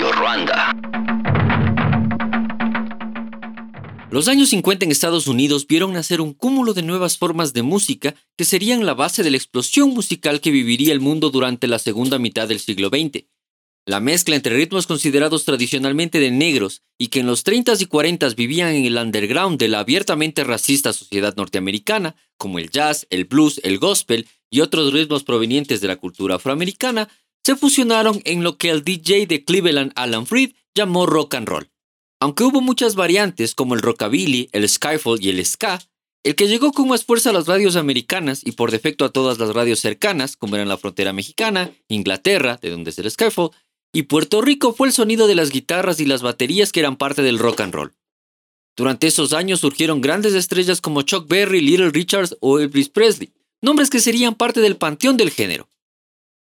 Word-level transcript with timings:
Ruanda. 0.00 0.76
Los 4.10 4.28
años 4.28 4.48
50 4.50 4.84
en 4.84 4.90
Estados 4.90 5.26
Unidos 5.26 5.66
vieron 5.66 5.92
nacer 5.92 6.20
un 6.20 6.32
cúmulo 6.32 6.72
de 6.72 6.82
nuevas 6.82 7.18
formas 7.18 7.52
de 7.52 7.62
música 7.62 8.14
que 8.36 8.44
serían 8.44 8.86
la 8.86 8.94
base 8.94 9.22
de 9.22 9.30
la 9.30 9.36
explosión 9.36 9.90
musical 9.90 10.40
que 10.40 10.50
viviría 10.50 10.92
el 10.92 11.00
mundo 11.00 11.30
durante 11.30 11.66
la 11.66 11.78
segunda 11.78 12.18
mitad 12.18 12.48
del 12.48 12.60
siglo 12.60 12.88
XX. 12.88 13.24
La 13.86 14.00
mezcla 14.00 14.36
entre 14.36 14.54
ritmos 14.54 14.86
considerados 14.86 15.44
tradicionalmente 15.44 16.20
de 16.20 16.30
negros 16.30 16.82
y 16.98 17.08
que 17.08 17.20
en 17.20 17.26
los 17.26 17.44
30s 17.44 17.80
y 17.80 17.86
40s 17.86 18.34
vivían 18.34 18.74
en 18.74 18.84
el 18.84 18.98
underground 18.98 19.58
de 19.58 19.68
la 19.68 19.80
abiertamente 19.80 20.44
racista 20.44 20.92
sociedad 20.92 21.34
norteamericana, 21.36 22.14
como 22.36 22.58
el 22.58 22.70
jazz, 22.70 23.06
el 23.10 23.24
blues, 23.24 23.60
el 23.64 23.78
gospel 23.78 24.28
y 24.50 24.60
otros 24.60 24.92
ritmos 24.92 25.24
provenientes 25.24 25.80
de 25.80 25.88
la 25.88 25.96
cultura 25.96 26.36
afroamericana, 26.36 27.08
se 27.48 27.56
fusionaron 27.56 28.20
en 28.26 28.44
lo 28.44 28.58
que 28.58 28.68
el 28.68 28.84
DJ 28.84 29.26
de 29.26 29.42
Cleveland 29.42 29.92
Alan 29.94 30.26
Freed 30.26 30.52
llamó 30.74 31.06
rock 31.06 31.34
and 31.34 31.48
roll. 31.48 31.70
Aunque 32.20 32.44
hubo 32.44 32.60
muchas 32.60 32.94
variantes 32.94 33.54
como 33.54 33.74
el 33.74 33.80
rockabilly, 33.80 34.50
el 34.52 34.68
skyfall 34.68 35.18
y 35.18 35.30
el 35.30 35.42
ska, 35.46 35.80
el 36.24 36.34
que 36.34 36.46
llegó 36.46 36.72
con 36.72 36.88
más 36.88 37.06
fuerza 37.06 37.30
a 37.30 37.32
las 37.32 37.46
radios 37.46 37.76
americanas 37.76 38.42
y 38.44 38.52
por 38.52 38.70
defecto 38.70 39.06
a 39.06 39.12
todas 39.12 39.38
las 39.38 39.54
radios 39.54 39.80
cercanas, 39.80 40.36
como 40.36 40.56
eran 40.56 40.68
la 40.68 40.76
frontera 40.76 41.14
mexicana, 41.14 41.72
Inglaterra, 41.88 42.58
de 42.60 42.68
donde 42.68 42.90
es 42.90 42.98
el 42.98 43.10
skyfall, 43.10 43.52
y 43.94 44.02
Puerto 44.02 44.42
Rico 44.42 44.74
fue 44.74 44.88
el 44.88 44.92
sonido 44.92 45.26
de 45.26 45.34
las 45.34 45.48
guitarras 45.48 46.00
y 46.00 46.04
las 46.04 46.20
baterías 46.20 46.70
que 46.70 46.80
eran 46.80 46.96
parte 46.96 47.22
del 47.22 47.38
rock 47.38 47.62
and 47.62 47.72
roll. 47.72 47.94
Durante 48.76 49.06
esos 49.06 49.32
años 49.32 49.60
surgieron 49.60 50.02
grandes 50.02 50.34
estrellas 50.34 50.82
como 50.82 51.00
Chuck 51.00 51.26
Berry, 51.26 51.62
Little 51.62 51.92
Richards 51.92 52.36
o 52.40 52.58
Elvis 52.58 52.90
Presley, 52.90 53.32
nombres 53.62 53.88
que 53.88 54.00
serían 54.00 54.34
parte 54.34 54.60
del 54.60 54.76
panteón 54.76 55.16
del 55.16 55.30
género. 55.30 55.66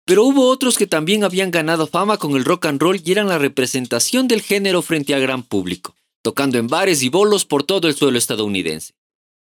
Pero 0.06 0.24
hubo 0.24 0.50
otros 0.50 0.78
que 0.78 0.86
también 0.86 1.24
habían 1.24 1.50
ganado 1.50 1.88
fama 1.88 2.18
con 2.18 2.36
el 2.36 2.46
rock 2.46 2.68
and 2.68 2.80
roll 2.80 3.02
y 3.04 3.12
eran 3.12 3.28
la 3.28 3.40
representación 3.40 4.28
del 4.28 4.42
género 4.42 4.84
frente 4.84 5.16
al 5.16 5.22
gran 5.22 5.42
público, 5.42 5.96
tocando 6.22 6.60
en 6.60 6.68
bares 6.68 7.02
y 7.02 7.10
bolos 7.10 7.46
por 7.46 7.64
todo 7.64 7.88
el 7.88 7.96
suelo 7.96 8.20
estadounidense. 8.20 8.94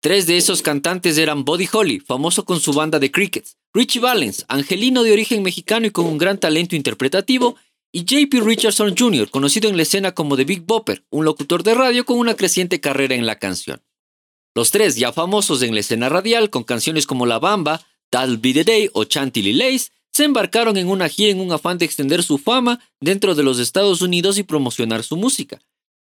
Tres 0.00 0.26
de 0.26 0.38
esos 0.38 0.62
cantantes 0.62 1.18
eran 1.18 1.44
Buddy 1.44 1.68
Holly, 1.70 2.00
famoso 2.00 2.44
con 2.44 2.58
su 2.58 2.72
banda 2.72 2.98
de 2.98 3.12
Crickets, 3.12 3.58
Richie 3.72 4.00
Valens, 4.00 4.44
angelino 4.48 5.04
de 5.04 5.12
origen 5.12 5.42
mexicano 5.42 5.86
y 5.86 5.90
con 5.90 6.06
un 6.06 6.18
gran 6.18 6.38
talento 6.38 6.74
interpretativo, 6.74 7.56
y 7.92 8.04
JP 8.04 8.42
Richardson 8.44 8.96
Jr., 8.96 9.30
conocido 9.30 9.68
en 9.68 9.76
la 9.76 9.82
escena 9.82 10.12
como 10.12 10.36
The 10.36 10.44
Big 10.44 10.62
Bopper, 10.62 11.04
un 11.10 11.24
locutor 11.24 11.62
de 11.62 11.74
radio 11.74 12.04
con 12.04 12.18
una 12.18 12.34
creciente 12.34 12.80
carrera 12.80 13.14
en 13.14 13.26
la 13.26 13.38
canción. 13.38 13.82
Los 14.54 14.70
tres, 14.70 14.96
ya 14.96 15.12
famosos 15.12 15.62
en 15.62 15.74
la 15.74 15.80
escena 15.80 16.08
radial 16.08 16.50
con 16.50 16.64
canciones 16.64 17.06
como 17.06 17.26
La 17.26 17.38
Bamba, 17.38 17.84
That'll 18.10 18.38
Be 18.38 18.52
the 18.52 18.64
Day 18.64 18.90
o 18.94 19.04
Chantilly 19.04 19.52
Lace, 19.52 19.90
se 20.12 20.24
embarcaron 20.24 20.76
en 20.76 20.88
una 20.88 21.08
gira 21.08 21.30
en 21.30 21.40
un 21.40 21.52
afán 21.52 21.78
de 21.78 21.84
extender 21.84 22.22
su 22.22 22.38
fama 22.38 22.80
dentro 23.00 23.34
de 23.34 23.42
los 23.42 23.58
Estados 23.58 24.02
Unidos 24.02 24.38
y 24.38 24.42
promocionar 24.42 25.02
su 25.02 25.16
música. 25.16 25.60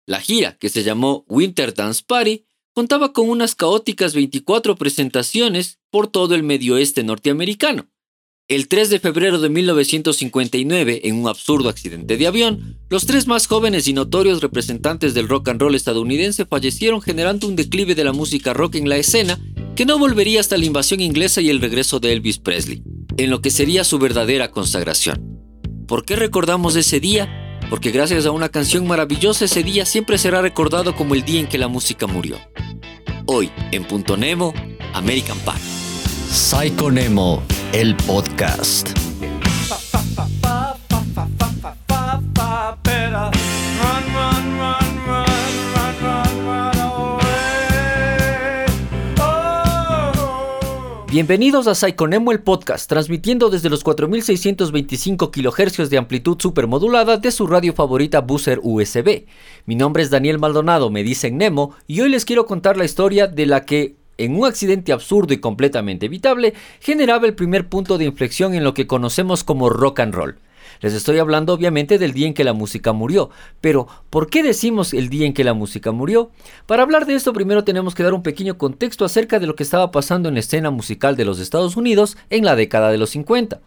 La 0.06 0.20
gira, 0.20 0.56
que 0.58 0.68
se 0.68 0.82
llamó 0.82 1.24
Winter 1.28 1.74
Dance 1.74 2.02
Party, 2.06 2.44
contaba 2.74 3.12
con 3.12 3.28
unas 3.28 3.54
caóticas 3.54 4.14
24 4.14 4.76
presentaciones 4.76 5.78
por 5.90 6.08
todo 6.08 6.34
el 6.34 6.42
medio 6.42 6.74
oeste 6.74 7.04
norteamericano. 7.04 7.88
El 8.48 8.66
3 8.66 8.90
de 8.90 8.98
febrero 8.98 9.38
de 9.38 9.48
1959, 9.48 11.02
en 11.04 11.14
un 11.14 11.28
absurdo 11.28 11.68
accidente 11.68 12.16
de 12.16 12.26
avión, 12.26 12.76
los 12.90 13.06
tres 13.06 13.26
más 13.26 13.46
jóvenes 13.46 13.86
y 13.86 13.92
notorios 13.92 14.42
representantes 14.42 15.14
del 15.14 15.28
rock 15.28 15.48
and 15.48 15.60
roll 15.60 15.74
estadounidense 15.74 16.44
fallecieron 16.44 17.00
generando 17.00 17.46
un 17.46 17.56
declive 17.56 17.94
de 17.94 18.04
la 18.04 18.12
música 18.12 18.52
rock 18.52 18.74
en 18.74 18.88
la 18.88 18.96
escena 18.96 19.38
que 19.76 19.86
no 19.86 19.98
volvería 19.98 20.40
hasta 20.40 20.58
la 20.58 20.66
invasión 20.66 21.00
inglesa 21.00 21.40
y 21.40 21.50
el 21.50 21.60
regreso 21.60 22.00
de 22.00 22.12
Elvis 22.12 22.38
Presley 22.38 22.82
en 23.16 23.30
lo 23.30 23.40
que 23.40 23.50
sería 23.50 23.84
su 23.84 23.98
verdadera 23.98 24.50
consagración. 24.50 25.38
¿Por 25.86 26.04
qué 26.04 26.16
recordamos 26.16 26.76
ese 26.76 27.00
día? 27.00 27.58
Porque 27.70 27.90
gracias 27.90 28.26
a 28.26 28.30
una 28.30 28.48
canción 28.48 28.86
maravillosa 28.86 29.44
ese 29.44 29.62
día 29.62 29.86
siempre 29.86 30.18
será 30.18 30.42
recordado 30.42 30.94
como 30.94 31.14
el 31.14 31.22
día 31.22 31.40
en 31.40 31.46
que 31.46 31.58
la 31.58 31.68
música 31.68 32.06
murió. 32.06 32.38
Hoy, 33.26 33.50
en 33.70 33.84
Punto 33.84 34.16
Nemo, 34.16 34.52
American 34.94 35.38
Pie. 35.40 35.54
Psycho 36.30 36.90
Nemo, 36.90 37.42
el 37.72 37.96
podcast. 37.96 39.01
Bienvenidos 51.12 51.66
a 51.66 51.74
Psychonemo 51.74 52.32
el 52.32 52.40
podcast, 52.40 52.88
transmitiendo 52.88 53.50
desde 53.50 53.68
los 53.68 53.84
4625 53.84 55.30
kHz 55.30 55.90
de 55.90 55.98
amplitud 55.98 56.40
supermodulada 56.40 57.18
de 57.18 57.30
su 57.30 57.46
radio 57.46 57.74
favorita 57.74 58.22
Booster 58.22 58.58
USB. 58.62 59.26
Mi 59.66 59.74
nombre 59.74 60.02
es 60.02 60.08
Daniel 60.08 60.38
Maldonado, 60.38 60.88
me 60.88 61.02
dicen 61.02 61.36
Nemo, 61.36 61.74
y 61.86 62.00
hoy 62.00 62.08
les 62.08 62.24
quiero 62.24 62.46
contar 62.46 62.78
la 62.78 62.86
historia 62.86 63.26
de 63.26 63.44
la 63.44 63.66
que, 63.66 63.96
en 64.16 64.38
un 64.38 64.46
accidente 64.46 64.90
absurdo 64.90 65.34
y 65.34 65.36
completamente 65.36 66.06
evitable, 66.06 66.54
generaba 66.80 67.26
el 67.26 67.34
primer 67.34 67.68
punto 67.68 67.98
de 67.98 68.06
inflexión 68.06 68.54
en 68.54 68.64
lo 68.64 68.72
que 68.72 68.86
conocemos 68.86 69.44
como 69.44 69.68
rock 69.68 70.00
and 70.00 70.14
roll. 70.14 70.38
Les 70.82 70.94
estoy 70.94 71.18
hablando 71.18 71.54
obviamente 71.54 71.96
del 71.96 72.12
día 72.12 72.26
en 72.26 72.34
que 72.34 72.42
la 72.42 72.52
música 72.52 72.92
murió, 72.92 73.30
pero 73.60 73.86
¿por 74.10 74.28
qué 74.28 74.42
decimos 74.42 74.92
el 74.92 75.08
día 75.08 75.26
en 75.26 75.32
que 75.32 75.44
la 75.44 75.54
música 75.54 75.92
murió? 75.92 76.32
Para 76.66 76.82
hablar 76.82 77.06
de 77.06 77.14
esto 77.14 77.32
primero 77.32 77.62
tenemos 77.62 77.94
que 77.94 78.02
dar 78.02 78.14
un 78.14 78.24
pequeño 78.24 78.58
contexto 78.58 79.04
acerca 79.04 79.38
de 79.38 79.46
lo 79.46 79.54
que 79.54 79.62
estaba 79.62 79.92
pasando 79.92 80.28
en 80.28 80.34
la 80.34 80.40
escena 80.40 80.70
musical 80.70 81.14
de 81.14 81.24
los 81.24 81.38
Estados 81.38 81.76
Unidos 81.76 82.18
en 82.30 82.44
la 82.44 82.56
década 82.56 82.90
de 82.90 82.98
los 82.98 83.10
50. 83.10 83.60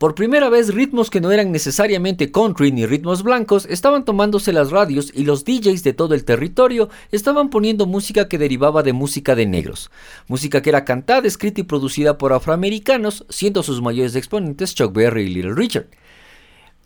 Por 0.00 0.14
primera 0.14 0.48
vez, 0.48 0.74
ritmos 0.74 1.08
que 1.10 1.20
no 1.20 1.30
eran 1.30 1.52
necesariamente 1.52 2.32
country 2.32 2.72
ni 2.72 2.86
ritmos 2.86 3.22
blancos 3.22 3.66
estaban 3.66 4.04
tomándose 4.04 4.52
las 4.52 4.70
radios 4.70 5.12
y 5.14 5.24
los 5.24 5.44
DJs 5.44 5.84
de 5.84 5.92
todo 5.92 6.14
el 6.14 6.24
territorio 6.24 6.88
estaban 7.12 7.50
poniendo 7.50 7.86
música 7.86 8.26
que 8.26 8.38
derivaba 8.38 8.82
de 8.82 8.94
música 8.94 9.36
de 9.36 9.46
negros. 9.46 9.90
Música 10.26 10.62
que 10.62 10.70
era 10.70 10.84
cantada, 10.84 11.28
escrita 11.28 11.60
y 11.60 11.64
producida 11.64 12.16
por 12.18 12.32
afroamericanos, 12.32 13.26
siendo 13.28 13.62
sus 13.62 13.82
mayores 13.82 14.16
exponentes 14.16 14.74
Chuck 14.74 14.92
Berry 14.92 15.24
y 15.24 15.34
Little 15.34 15.54
Richard. 15.54 15.88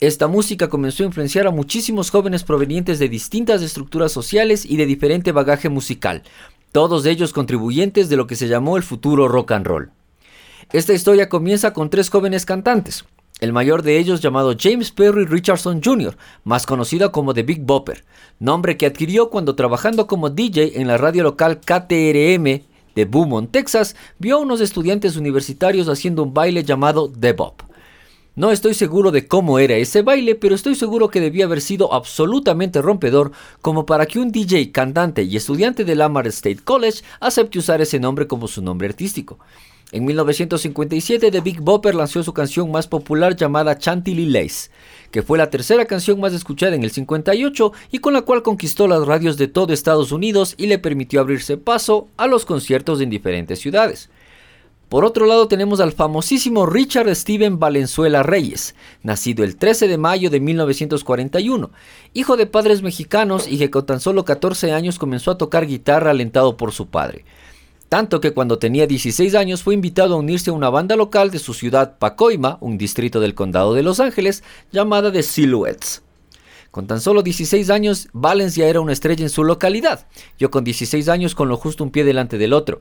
Esta 0.00 0.26
música 0.26 0.68
comenzó 0.68 1.04
a 1.04 1.06
influenciar 1.06 1.46
a 1.46 1.52
muchísimos 1.52 2.10
jóvenes 2.10 2.42
provenientes 2.42 2.98
de 2.98 3.08
distintas 3.08 3.62
estructuras 3.62 4.10
sociales 4.10 4.64
y 4.64 4.76
de 4.76 4.86
diferente 4.86 5.30
bagaje 5.30 5.68
musical, 5.68 6.24
todos 6.72 7.06
ellos 7.06 7.32
contribuyentes 7.32 8.08
de 8.08 8.16
lo 8.16 8.26
que 8.26 8.34
se 8.34 8.48
llamó 8.48 8.76
el 8.76 8.82
futuro 8.82 9.28
rock 9.28 9.52
and 9.52 9.66
roll. 9.66 9.90
Esta 10.72 10.92
historia 10.92 11.28
comienza 11.28 11.72
con 11.72 11.90
tres 11.90 12.10
jóvenes 12.10 12.44
cantantes, 12.44 13.04
el 13.38 13.52
mayor 13.52 13.82
de 13.82 13.98
ellos 13.98 14.20
llamado 14.20 14.56
James 14.58 14.90
Perry 14.90 15.26
Richardson 15.26 15.80
Jr., 15.82 16.16
más 16.42 16.66
conocido 16.66 17.12
como 17.12 17.32
The 17.32 17.44
Big 17.44 17.62
Bopper, 17.62 18.04
nombre 18.40 18.76
que 18.76 18.86
adquirió 18.86 19.30
cuando 19.30 19.54
trabajando 19.54 20.06
como 20.06 20.30
DJ 20.30 20.80
en 20.80 20.88
la 20.88 20.98
radio 20.98 21.22
local 21.22 21.60
KTRM 21.60 22.62
de 22.94 23.04
Beaumont, 23.04 23.50
Texas, 23.50 23.96
vio 24.18 24.36
a 24.36 24.40
unos 24.40 24.60
estudiantes 24.60 25.16
universitarios 25.16 25.88
haciendo 25.88 26.22
un 26.22 26.32
baile 26.32 26.64
llamado 26.64 27.10
The 27.10 27.32
Bop. 27.32 27.63
No 28.36 28.50
estoy 28.50 28.74
seguro 28.74 29.12
de 29.12 29.28
cómo 29.28 29.60
era 29.60 29.76
ese 29.76 30.02
baile, 30.02 30.34
pero 30.34 30.56
estoy 30.56 30.74
seguro 30.74 31.08
que 31.08 31.20
debía 31.20 31.44
haber 31.44 31.60
sido 31.60 31.94
absolutamente 31.94 32.82
rompedor 32.82 33.30
como 33.62 33.86
para 33.86 34.06
que 34.06 34.18
un 34.18 34.32
DJ, 34.32 34.72
cantante 34.72 35.22
y 35.22 35.36
estudiante 35.36 35.84
del 35.84 35.98
Lamar 35.98 36.26
State 36.26 36.58
College 36.64 37.04
acepte 37.20 37.60
usar 37.60 37.80
ese 37.80 38.00
nombre 38.00 38.26
como 38.26 38.48
su 38.48 38.60
nombre 38.60 38.88
artístico. 38.88 39.38
En 39.92 40.04
1957, 40.04 41.30
The 41.30 41.40
Big 41.42 41.60
Bopper 41.60 41.94
lanzó 41.94 42.24
su 42.24 42.34
canción 42.34 42.72
más 42.72 42.88
popular 42.88 43.36
llamada 43.36 43.78
Chantilly 43.78 44.26
Lace, 44.26 44.72
que 45.12 45.22
fue 45.22 45.38
la 45.38 45.48
tercera 45.48 45.84
canción 45.84 46.18
más 46.18 46.32
escuchada 46.32 46.74
en 46.74 46.82
el 46.82 46.90
58 46.90 47.72
y 47.92 47.98
con 48.00 48.14
la 48.14 48.22
cual 48.22 48.42
conquistó 48.42 48.88
las 48.88 49.06
radios 49.06 49.36
de 49.36 49.46
todo 49.46 49.72
Estados 49.72 50.10
Unidos 50.10 50.56
y 50.58 50.66
le 50.66 50.80
permitió 50.80 51.20
abrirse 51.20 51.56
paso 51.56 52.08
a 52.16 52.26
los 52.26 52.44
conciertos 52.44 53.00
en 53.00 53.10
diferentes 53.10 53.60
ciudades. 53.60 54.10
Por 54.94 55.04
otro 55.04 55.26
lado 55.26 55.48
tenemos 55.48 55.80
al 55.80 55.90
famosísimo 55.90 56.66
Richard 56.66 57.12
Steven 57.16 57.58
Valenzuela 57.58 58.22
Reyes, 58.22 58.76
nacido 59.02 59.42
el 59.42 59.56
13 59.56 59.88
de 59.88 59.98
mayo 59.98 60.30
de 60.30 60.38
1941, 60.38 61.72
hijo 62.12 62.36
de 62.36 62.46
padres 62.46 62.80
mexicanos 62.80 63.48
y 63.48 63.58
que 63.58 63.70
con 63.72 63.86
tan 63.86 63.98
solo 63.98 64.24
14 64.24 64.70
años 64.70 65.00
comenzó 65.00 65.32
a 65.32 65.36
tocar 65.36 65.66
guitarra 65.66 66.12
alentado 66.12 66.56
por 66.56 66.70
su 66.70 66.86
padre. 66.86 67.24
Tanto 67.88 68.20
que 68.20 68.34
cuando 68.34 68.60
tenía 68.60 68.86
16 68.86 69.34
años 69.34 69.64
fue 69.64 69.74
invitado 69.74 70.14
a 70.14 70.18
unirse 70.18 70.50
a 70.50 70.52
una 70.52 70.70
banda 70.70 70.94
local 70.94 71.32
de 71.32 71.40
su 71.40 71.54
ciudad 71.54 71.98
Pacoima, 71.98 72.58
un 72.60 72.78
distrito 72.78 73.18
del 73.18 73.34
condado 73.34 73.74
de 73.74 73.82
Los 73.82 73.98
Ángeles, 73.98 74.44
llamada 74.70 75.10
The 75.10 75.24
Silhouettes. 75.24 76.04
Con 76.70 76.86
tan 76.86 77.00
solo 77.00 77.24
16 77.24 77.68
años, 77.70 78.06
Valens 78.12 78.54
ya 78.54 78.66
era 78.66 78.80
una 78.80 78.92
estrella 78.92 79.24
en 79.24 79.30
su 79.30 79.42
localidad, 79.42 80.06
yo 80.38 80.52
con 80.52 80.62
16 80.62 81.08
años 81.08 81.34
con 81.34 81.48
lo 81.48 81.56
justo 81.56 81.82
un 81.82 81.90
pie 81.90 82.04
delante 82.04 82.38
del 82.38 82.52
otro. 82.52 82.80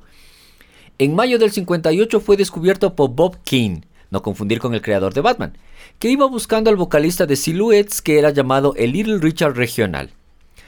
En 1.00 1.16
mayo 1.16 1.40
del 1.40 1.52
58 1.52 2.20
fue 2.20 2.38
descubierto 2.38 2.96
por 2.96 3.10
Bob 3.10 3.38
King, 3.44 3.82
no 4.12 4.22
confundir 4.22 4.60
con 4.60 4.76
el 4.76 4.82
creador 4.84 5.12
de 5.16 5.22
Batman, 5.22 5.58
que 5.98 6.10
iba 6.10 6.28
buscando 6.28 6.70
al 6.70 6.76
vocalista 6.76 7.26
de 7.26 7.36
Silhouettes 7.36 8.04
que 8.04 8.20
era 8.20 8.30
llamado 8.30 8.76
el 8.78 8.92
Little 8.92 9.18
Richard 9.18 9.56
Regional. 9.56 10.12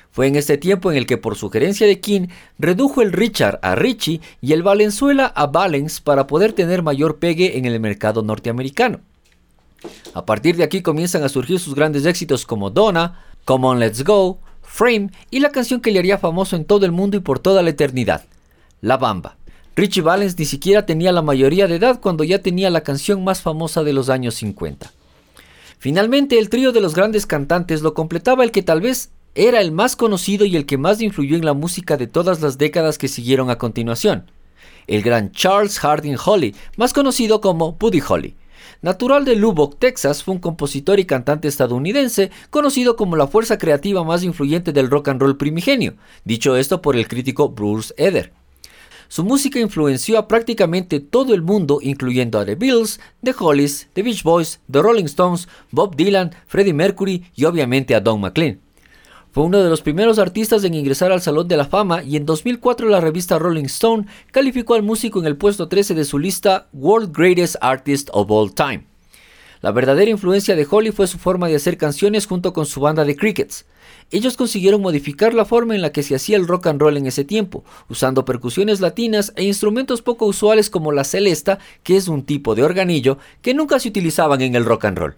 Fue 0.09 0.25
en 0.25 0.35
este 0.35 0.57
tiempo 0.57 0.91
en 0.91 0.97
el 0.97 1.05
que 1.05 1.17
por 1.17 1.35
sugerencia 1.35 1.85
de 1.85 1.99
King 1.99 2.29
redujo 2.57 3.03
el 3.03 3.11
Richard 3.11 3.59
a 3.61 3.75
Richie 3.75 4.19
y 4.41 4.53
el 4.53 4.63
Valenzuela 4.63 5.27
a 5.27 5.45
Valens 5.45 6.01
para 6.01 6.25
poder 6.25 6.53
tener 6.53 6.81
mayor 6.81 7.19
pegue 7.19 7.59
en 7.59 7.65
el 7.65 7.79
mercado 7.79 8.23
norteamericano. 8.23 9.01
A 10.15 10.25
partir 10.25 10.55
de 10.55 10.63
aquí 10.63 10.81
comienzan 10.81 11.23
a 11.23 11.29
surgir 11.29 11.59
sus 11.59 11.75
grandes 11.75 12.03
éxitos 12.05 12.47
como 12.47 12.71
Donna, 12.71 13.23
Come 13.43 13.67
On 13.67 13.79
Let's 13.79 14.03
Go, 14.03 14.39
Frame 14.63 15.11
y 15.29 15.39
la 15.39 15.51
canción 15.51 15.81
que 15.81 15.91
le 15.91 15.99
haría 15.99 16.17
famoso 16.17 16.55
en 16.55 16.65
todo 16.65 16.87
el 16.87 16.91
mundo 16.91 17.15
y 17.15 17.19
por 17.19 17.37
toda 17.37 17.61
la 17.61 17.69
eternidad, 17.69 18.25
La 18.81 18.97
Bamba. 18.97 19.37
Richie 19.75 20.01
Valens 20.01 20.39
ni 20.39 20.45
siquiera 20.45 20.85
tenía 20.85 21.11
la 21.11 21.21
mayoría 21.21 21.67
de 21.67 21.75
edad 21.75 21.99
cuando 21.99 22.23
ya 22.23 22.41
tenía 22.41 22.69
la 22.69 22.81
canción 22.81 23.25
más 23.25 23.41
famosa 23.41 23.83
de 23.83 23.91
los 23.91 24.09
años 24.09 24.35
50. 24.35 24.93
Finalmente, 25.79 26.39
el 26.39 26.47
trío 26.47 26.71
de 26.71 26.79
los 26.79 26.95
grandes 26.95 27.25
cantantes 27.25 27.81
lo 27.81 27.93
completaba 27.93 28.45
el 28.45 28.51
que 28.51 28.63
tal 28.63 28.79
vez 28.79 29.09
era 29.35 29.59
el 29.59 29.73
más 29.73 29.97
conocido 29.97 30.45
y 30.45 30.55
el 30.55 30.65
que 30.65 30.77
más 30.77 31.01
influyó 31.01 31.35
en 31.35 31.43
la 31.43 31.53
música 31.53 31.97
de 31.97 32.07
todas 32.07 32.39
las 32.39 32.57
décadas 32.57 32.97
que 32.97 33.09
siguieron 33.09 33.49
a 33.49 33.57
continuación, 33.57 34.31
el 34.87 35.01
gran 35.01 35.33
Charles 35.33 35.77
Harding 35.79 36.15
Holly, 36.23 36.55
más 36.77 36.93
conocido 36.93 37.41
como 37.41 37.73
Buddy 37.73 38.01
Holly. 38.07 38.35
Natural 38.81 39.25
de 39.25 39.35
Lubbock, 39.35 39.77
Texas, 39.77 40.23
fue 40.23 40.35
un 40.35 40.39
compositor 40.39 41.01
y 41.01 41.05
cantante 41.05 41.49
estadounidense 41.49 42.31
conocido 42.49 42.95
como 42.95 43.17
la 43.17 43.27
fuerza 43.27 43.57
creativa 43.57 44.05
más 44.05 44.23
influyente 44.23 44.71
del 44.71 44.89
rock 44.89 45.09
and 45.09 45.21
roll 45.21 45.35
primigenio, 45.35 45.95
dicho 46.23 46.55
esto 46.55 46.81
por 46.81 46.95
el 46.95 47.09
crítico 47.09 47.49
Bruce 47.49 47.93
Eder. 47.97 48.31
Su 49.07 49.23
música 49.23 49.59
influenció 49.59 50.17
a 50.17 50.27
prácticamente 50.27 50.99
todo 50.99 51.33
el 51.33 51.41
mundo, 51.41 51.79
incluyendo 51.81 52.39
a 52.39 52.45
The 52.45 52.55
Beatles, 52.55 52.99
The 53.23 53.35
Hollies, 53.37 53.89
The 53.93 54.03
Beach 54.03 54.23
Boys, 54.23 54.59
The 54.71 54.81
Rolling 54.81 55.05
Stones, 55.05 55.47
Bob 55.71 55.95
Dylan, 55.95 56.31
Freddie 56.47 56.73
Mercury 56.73 57.25
y 57.35 57.45
obviamente 57.45 57.95
a 57.95 58.01
Don 58.01 58.21
McLean. 58.21 58.59
Fue 59.31 59.43
uno 59.43 59.61
de 59.61 59.69
los 59.69 59.81
primeros 59.81 60.17
artistas 60.17 60.63
en 60.63 60.73
ingresar 60.73 61.11
al 61.11 61.21
Salón 61.21 61.49
de 61.49 61.57
la 61.57 61.65
Fama 61.65 62.01
y 62.03 62.15
en 62.15 62.25
2004 62.25 62.87
la 62.87 63.01
revista 63.01 63.37
Rolling 63.37 63.65
Stone 63.65 64.05
calificó 64.31 64.75
al 64.75 64.83
músico 64.83 65.19
en 65.19 65.25
el 65.25 65.35
puesto 65.35 65.67
13 65.67 65.93
de 65.93 66.05
su 66.05 66.19
lista 66.19 66.69
World 66.71 67.13
Greatest 67.13 67.57
Artist 67.59 68.09
of 68.13 68.31
All 68.31 68.53
Time. 68.53 68.94
La 69.61 69.71
verdadera 69.71 70.11
influencia 70.11 70.55
de 70.55 70.67
Holly 70.69 70.91
fue 70.91 71.07
su 71.07 71.17
forma 71.17 71.47
de 71.47 71.55
hacer 71.55 71.77
canciones 71.77 72.27
junto 72.27 72.53
con 72.53 72.65
su 72.65 72.79
banda 72.81 73.05
de 73.05 73.15
Crickets. 73.15 73.65
Ellos 74.11 74.37
consiguieron 74.37 74.81
modificar 74.81 75.33
la 75.33 75.45
forma 75.45 75.75
en 75.75 75.81
la 75.81 75.91
que 75.91 76.03
se 76.03 76.15
hacía 76.15 76.37
el 76.37 76.47
rock 76.47 76.67
and 76.67 76.79
roll 76.79 76.97
en 76.97 77.07
ese 77.07 77.23
tiempo, 77.23 77.63
usando 77.89 78.25
percusiones 78.25 78.79
latinas 78.79 79.33
e 79.35 79.43
instrumentos 79.43 80.01
poco 80.01 80.25
usuales 80.25 80.69
como 80.69 80.91
la 80.91 81.03
celesta, 81.03 81.59
que 81.83 81.95
es 81.95 82.07
un 82.07 82.23
tipo 82.23 82.55
de 82.55 82.63
organillo 82.63 83.17
que 83.41 83.53
nunca 83.53 83.79
se 83.79 83.89
utilizaban 83.89 84.41
en 84.41 84.55
el 84.55 84.65
rock 84.65 84.85
and 84.85 84.97
roll. 84.97 85.15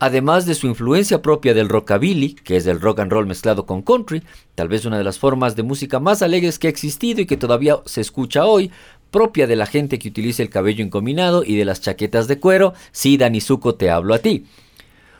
Además 0.00 0.44
de 0.44 0.54
su 0.54 0.66
influencia 0.66 1.22
propia 1.22 1.54
del 1.54 1.68
rockabilly, 1.68 2.34
que 2.34 2.56
es 2.56 2.66
el 2.66 2.80
rock 2.80 2.98
and 3.00 3.12
roll 3.12 3.26
mezclado 3.26 3.64
con 3.64 3.82
country, 3.82 4.24
tal 4.56 4.68
vez 4.68 4.84
una 4.84 4.98
de 4.98 5.04
las 5.04 5.18
formas 5.18 5.54
de 5.54 5.62
música 5.62 6.00
más 6.00 6.20
alegres 6.20 6.58
que 6.58 6.66
ha 6.66 6.70
existido 6.70 7.20
y 7.20 7.26
que 7.26 7.36
todavía 7.36 7.78
se 7.86 8.00
escucha 8.00 8.44
hoy, 8.44 8.72
propia 9.14 9.46
de 9.46 9.54
la 9.54 9.66
gente 9.66 10.00
que 10.00 10.08
utiliza 10.08 10.42
el 10.42 10.50
cabello 10.50 10.84
encominado 10.84 11.44
y 11.44 11.54
de 11.54 11.64
las 11.64 11.80
chaquetas 11.80 12.26
de 12.26 12.40
cuero, 12.40 12.74
sí, 12.90 13.16
Danizuko, 13.16 13.76
te 13.76 13.88
hablo 13.88 14.12
a 14.12 14.18
ti. 14.18 14.46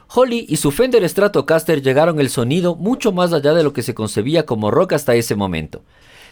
Holly 0.09 0.47
y 0.49 0.57
su 0.57 0.73
Fender 0.73 1.09
Stratocaster 1.09 1.81
llegaron 1.81 2.19
el 2.19 2.29
sonido 2.29 2.75
mucho 2.75 3.13
más 3.13 3.33
allá 3.33 3.55
de 3.55 3.63
lo 3.63 3.73
que 3.73 3.83
se 3.83 3.95
concebía 3.95 4.47
como 4.47 4.73
rock 4.73 4.95
hasta 4.95 5.15
ese 5.15 5.37
momento. 5.37 5.85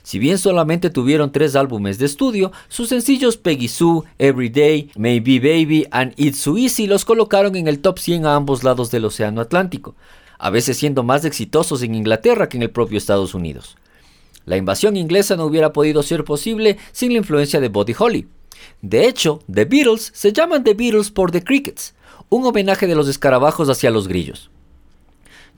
Si 0.02 0.18
bien 0.18 0.38
solamente 0.38 0.90
tuvieron 0.90 1.30
tres 1.30 1.54
álbumes 1.54 1.98
de 1.98 2.06
estudio, 2.06 2.50
sus 2.66 2.88
sencillos 2.88 3.36
Peggy 3.36 3.68
Sue, 3.68 4.02
Everyday, 4.18 4.90
Maybe 4.96 5.38
Baby 5.38 5.86
and 5.92 6.14
It's 6.16 6.38
So 6.38 6.58
Easy 6.58 6.88
los 6.88 7.04
colocaron 7.04 7.54
en 7.54 7.68
el 7.68 7.78
top 7.78 8.00
100 8.00 8.26
a 8.26 8.34
ambos 8.34 8.64
lados 8.64 8.90
del 8.90 9.04
Océano 9.04 9.40
Atlántico, 9.40 9.94
a 10.36 10.50
veces 10.50 10.78
siendo 10.78 11.04
más 11.04 11.24
exitosos 11.24 11.80
en 11.84 11.94
Inglaterra 11.94 12.48
que 12.48 12.56
en 12.56 12.64
el 12.64 12.70
propio 12.70 12.98
Estados 12.98 13.36
Unidos. 13.36 13.76
La 14.44 14.56
invasión 14.56 14.96
inglesa 14.96 15.36
no 15.36 15.44
hubiera 15.44 15.72
podido 15.72 16.02
ser 16.02 16.24
posible 16.24 16.78
sin 16.92 17.12
la 17.12 17.18
influencia 17.18 17.60
de 17.60 17.68
Buddy 17.68 17.94
Holly. 17.98 18.28
De 18.80 19.06
hecho, 19.06 19.40
The 19.52 19.64
Beatles 19.64 20.10
se 20.14 20.32
llaman 20.32 20.64
The 20.64 20.74
Beatles 20.74 21.10
por 21.10 21.30
The 21.30 21.42
Crickets, 21.42 21.94
un 22.28 22.44
homenaje 22.44 22.86
de 22.86 22.94
los 22.94 23.08
escarabajos 23.08 23.68
hacia 23.68 23.90
los 23.90 24.08
grillos. 24.08 24.50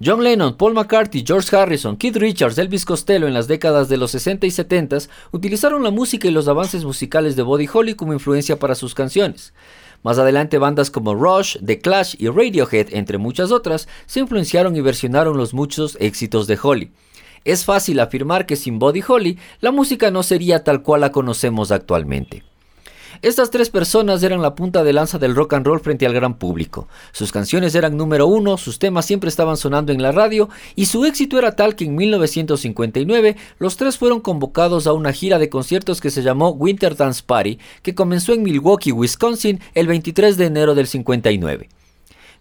John 0.05 0.25
Lennon, 0.25 0.57
Paul 0.57 0.75
McCartney, 0.75 1.23
George 1.25 1.55
Harrison, 1.55 1.97
Keith 1.97 2.17
Richards, 2.17 2.59
Elvis 2.59 2.85
Costello 2.85 3.29
en 3.29 3.35
las 3.35 3.47
décadas 3.47 3.89
de 3.89 3.97
los 3.97 4.11
60 4.11 4.45
y 4.45 4.51
70 4.51 4.99
utilizaron 5.31 5.85
la 5.85 5.93
música 5.93 6.27
y 6.27 6.33
los 6.33 6.49
avances 6.49 6.85
musicales 6.85 7.37
de 7.37 7.43
Buddy 7.43 7.69
Holly 7.73 7.95
como 7.95 8.13
influencia 8.13 8.59
para 8.59 8.75
sus 8.75 8.93
canciones. 8.93 9.55
Más 10.03 10.19
adelante 10.19 10.59
bandas 10.59 10.91
como 10.91 11.15
Rush, 11.15 11.59
The 11.65 11.79
Clash 11.79 12.17
y 12.19 12.29
Radiohead, 12.29 12.89
entre 12.91 13.19
muchas 13.19 13.53
otras, 13.53 13.89
se 14.07 14.21
influenciaron 14.21 14.77
y 14.77 14.81
versionaron 14.81 15.37
los 15.37 15.55
muchos 15.55 15.97
éxitos 16.01 16.49
de 16.49 16.59
Holly. 16.61 16.91
Es 17.45 17.65
fácil 17.65 18.01
afirmar 18.01 18.47
que 18.47 18.57
sin 18.57 18.79
Buddy 18.79 19.03
Holly 19.07 19.39
la 19.61 19.71
música 19.71 20.11
no 20.11 20.23
sería 20.23 20.65
tal 20.65 20.83
cual 20.83 21.03
la 21.03 21.13
conocemos 21.13 21.73
actualmente. 21.73 22.43
Estas 23.23 23.51
tres 23.51 23.71
personas 23.71 24.23
eran 24.23 24.43
la 24.43 24.55
punta 24.55 24.83
de 24.83 24.93
lanza 24.93 25.19
del 25.19 25.35
rock 25.35 25.55
and 25.55 25.67
roll 25.67 25.81
frente 25.81 26.05
al 26.05 26.13
gran 26.13 26.35
público. 26.35 26.89
Sus 27.13 27.33
canciones 27.33 27.75
eran 27.75 27.97
número 27.97 28.27
uno, 28.27 28.57
sus 28.57 28.79
temas 28.79 29.07
siempre 29.07 29.29
estaban 29.29 29.57
sonando 29.57 29.93
en 29.93 30.03
la 30.03 30.13
radio 30.13 30.49
y 30.75 30.87
su 30.87 31.05
éxito 31.05 31.39
era 31.39 31.55
tal 31.55 31.77
que 31.77 31.85
en 31.85 31.95
1959 31.95 33.37
los 33.59 33.77
tres 33.77 33.99
fueron 33.99 34.21
convocados 34.21 34.87
a 34.87 34.93
una 34.93 35.13
gira 35.13 35.39
de 35.39 35.49
conciertos 35.49 36.01
que 36.01 36.11
se 36.11 36.23
llamó 36.23 36.51
Winter 36.51 36.97
Dance 36.97 37.23
Party, 37.25 37.59
que 37.83 37.95
comenzó 37.95 38.33
en 38.33 38.43
Milwaukee, 38.43 38.93
Wisconsin, 38.93 39.61
el 39.75 39.87
23 39.87 40.37
de 40.37 40.47
enero 40.47 40.75
del 40.75 40.87
59. 40.87 41.69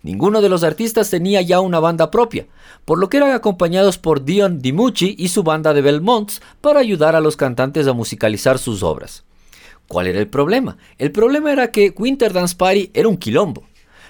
Ninguno 0.04 0.42
de 0.42 0.50
los 0.50 0.66
artistas 0.66 1.10
tenía 1.10 1.42
ya 1.42 1.62
una 1.62 1.80
banda 1.80 2.12
propia, 2.12 2.46
por 2.84 3.00
lo 3.00 3.08
que 3.08 3.16
eran 3.16 3.32
acompañados 3.32 3.98
por 3.98 4.26
Dion 4.26 4.60
DiMucci 4.60 5.16
y 5.18 5.30
su 5.30 5.44
banda 5.44 5.74
de 5.74 5.82
Belmonts 5.82 6.42
para 6.60 6.82
ayudar 6.82 7.16
a 7.16 7.22
los 7.22 7.38
cantantes 7.38 7.88
a 7.88 7.94
musicalizar 7.94 8.60
sus 8.60 8.84
obras. 8.84 9.24
¿Cuál 9.88 10.08
era 10.08 10.20
el 10.20 10.28
problema? 10.28 10.78
El 10.98 11.14
problema 11.14 11.54
era 11.54 11.72
que 11.72 11.94
Winter 11.98 12.34
Dance 12.34 12.56
Party 12.58 12.92
era 12.94 13.08
un 13.08 13.16
quilombo. 13.16 13.64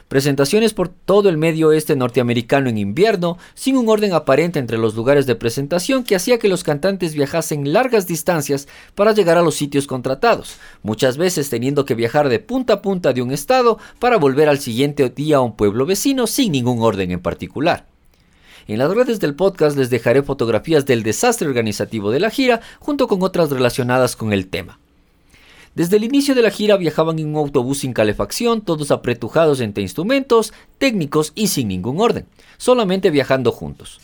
Presentaciones 0.07 0.73
por 0.73 0.89
todo 0.89 1.29
el 1.29 1.37
medio 1.37 1.69
oeste 1.69 1.95
norteamericano 1.95 2.69
en 2.69 2.77
invierno, 2.77 3.37
sin 3.55 3.77
un 3.77 3.89
orden 3.89 4.13
aparente 4.13 4.59
entre 4.59 4.77
los 4.77 4.95
lugares 4.95 5.25
de 5.25 5.35
presentación 5.35 6.03
que 6.03 6.15
hacía 6.15 6.37
que 6.37 6.49
los 6.49 6.63
cantantes 6.63 7.15
viajasen 7.15 7.73
largas 7.73 8.05
distancias 8.05 8.67
para 8.95 9.13
llegar 9.13 9.37
a 9.37 9.41
los 9.41 9.55
sitios 9.55 9.87
contratados, 9.87 10.57
muchas 10.83 11.17
veces 11.17 11.49
teniendo 11.49 11.85
que 11.85 11.95
viajar 11.95 12.29
de 12.29 12.39
punta 12.39 12.73
a 12.73 12.81
punta 12.81 13.13
de 13.13 13.21
un 13.21 13.31
estado 13.31 13.79
para 13.99 14.17
volver 14.17 14.49
al 14.49 14.59
siguiente 14.59 15.09
día 15.09 15.37
a 15.37 15.41
un 15.41 15.55
pueblo 15.55 15.85
vecino 15.85 16.27
sin 16.27 16.51
ningún 16.51 16.81
orden 16.81 17.11
en 17.11 17.19
particular. 17.19 17.87
En 18.67 18.77
las 18.77 18.93
redes 18.93 19.19
del 19.19 19.35
podcast 19.35 19.75
les 19.77 19.89
dejaré 19.89 20.23
fotografías 20.23 20.85
del 20.85 21.03
desastre 21.03 21.47
organizativo 21.47 22.11
de 22.11 22.19
la 22.19 22.29
gira 22.29 22.61
junto 22.79 23.07
con 23.07 23.21
otras 23.21 23.49
relacionadas 23.49 24.15
con 24.15 24.31
el 24.31 24.47
tema. 24.47 24.79
Desde 25.75 25.97
el 25.97 26.03
inicio 26.03 26.35
de 26.35 26.43
la 26.43 26.51
gira 26.51 26.77
viajaban 26.77 27.17
en 27.17 27.29
un 27.29 27.35
autobús 27.35 27.79
sin 27.79 27.93
calefacción, 27.93 28.61
todos 28.61 28.91
apretujados 28.91 29.59
entre 29.59 29.81
instrumentos, 29.81 30.53
técnicos 30.77 31.31
y 31.33 31.47
sin 31.47 31.67
ningún 31.67 31.99
orden, 31.99 32.27
solamente 32.57 33.09
viajando 33.09 33.51
juntos. 33.51 33.99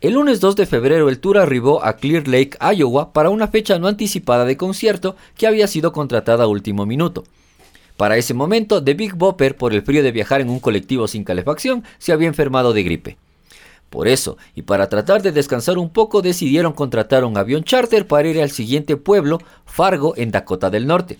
El 0.00 0.14
lunes 0.14 0.40
2 0.40 0.56
de 0.56 0.64
febrero 0.64 1.10
el 1.10 1.18
tour 1.18 1.36
arribó 1.36 1.84
a 1.84 1.96
Clear 1.96 2.26
Lake, 2.26 2.56
Iowa, 2.74 3.12
para 3.12 3.28
una 3.28 3.48
fecha 3.48 3.78
no 3.78 3.86
anticipada 3.86 4.46
de 4.46 4.56
concierto 4.56 5.14
que 5.36 5.46
había 5.46 5.66
sido 5.66 5.92
contratada 5.92 6.44
a 6.44 6.48
último 6.48 6.86
minuto. 6.86 7.24
Para 7.98 8.16
ese 8.16 8.32
momento, 8.32 8.82
The 8.82 8.94
Big 8.94 9.14
Bopper, 9.14 9.58
por 9.58 9.74
el 9.74 9.82
frío 9.82 10.02
de 10.02 10.12
viajar 10.12 10.40
en 10.40 10.48
un 10.48 10.58
colectivo 10.58 11.06
sin 11.06 11.22
calefacción, 11.22 11.84
se 11.98 12.12
había 12.14 12.28
enfermado 12.28 12.72
de 12.72 12.82
gripe. 12.82 13.18
Por 13.90 14.06
eso, 14.06 14.38
y 14.54 14.62
para 14.62 14.88
tratar 14.88 15.20
de 15.20 15.32
descansar 15.32 15.76
un 15.76 15.90
poco, 15.90 16.22
decidieron 16.22 16.72
contratar 16.72 17.24
un 17.24 17.36
avión 17.36 17.64
charter 17.64 18.06
para 18.06 18.28
ir 18.28 18.40
al 18.40 18.52
siguiente 18.52 18.96
pueblo, 18.96 19.40
Fargo, 19.66 20.14
en 20.16 20.30
Dakota 20.30 20.70
del 20.70 20.86
Norte. 20.86 21.18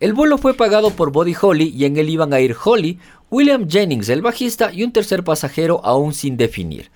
El 0.00 0.12
vuelo 0.12 0.36
fue 0.36 0.52
pagado 0.52 0.90
por 0.90 1.12
Buddy 1.12 1.34
Holly 1.40 1.72
y 1.74 1.86
en 1.86 1.96
él 1.96 2.10
iban 2.10 2.34
a 2.34 2.40
ir 2.40 2.54
Holly, 2.62 2.98
William 3.30 3.68
Jennings, 3.68 4.10
el 4.10 4.20
bajista, 4.20 4.70
y 4.70 4.84
un 4.84 4.92
tercer 4.92 5.24
pasajero 5.24 5.80
aún 5.82 6.12
sin 6.12 6.36
definir. 6.36 6.90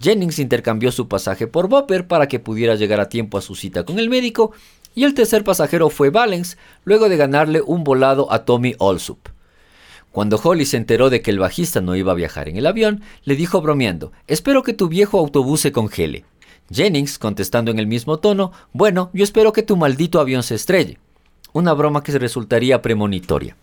Jennings 0.00 0.40
intercambió 0.40 0.90
su 0.90 1.06
pasaje 1.06 1.46
por 1.46 1.68
Bopper 1.68 2.08
para 2.08 2.26
que 2.26 2.40
pudiera 2.40 2.74
llegar 2.74 3.00
a 3.00 3.08
tiempo 3.08 3.38
a 3.38 3.42
su 3.42 3.54
cita 3.54 3.84
con 3.84 4.00
el 4.00 4.08
médico, 4.08 4.52
y 4.94 5.04
el 5.04 5.14
tercer 5.14 5.44
pasajero 5.44 5.88
fue 5.88 6.10
Valens, 6.10 6.58
luego 6.84 7.08
de 7.08 7.16
ganarle 7.16 7.62
un 7.62 7.84
volado 7.84 8.32
a 8.32 8.44
Tommy 8.44 8.74
Allsup. 8.80 9.28
Cuando 10.18 10.40
Holly 10.42 10.64
se 10.64 10.76
enteró 10.76 11.10
de 11.10 11.22
que 11.22 11.30
el 11.30 11.38
bajista 11.38 11.80
no 11.80 11.94
iba 11.94 12.10
a 12.10 12.16
viajar 12.16 12.48
en 12.48 12.56
el 12.56 12.66
avión, 12.66 13.02
le 13.22 13.36
dijo 13.36 13.60
bromeando, 13.60 14.10
espero 14.26 14.64
que 14.64 14.72
tu 14.72 14.88
viejo 14.88 15.16
autobús 15.16 15.60
se 15.60 15.70
congele. 15.70 16.24
Jennings, 16.72 17.20
contestando 17.20 17.70
en 17.70 17.78
el 17.78 17.86
mismo 17.86 18.18
tono, 18.18 18.50
bueno, 18.72 19.10
yo 19.12 19.22
espero 19.22 19.52
que 19.52 19.62
tu 19.62 19.76
maldito 19.76 20.18
avión 20.18 20.42
se 20.42 20.56
estrelle. 20.56 20.98
Una 21.52 21.72
broma 21.72 22.02
que 22.02 22.18
resultaría 22.18 22.82
premonitoria. 22.82 23.56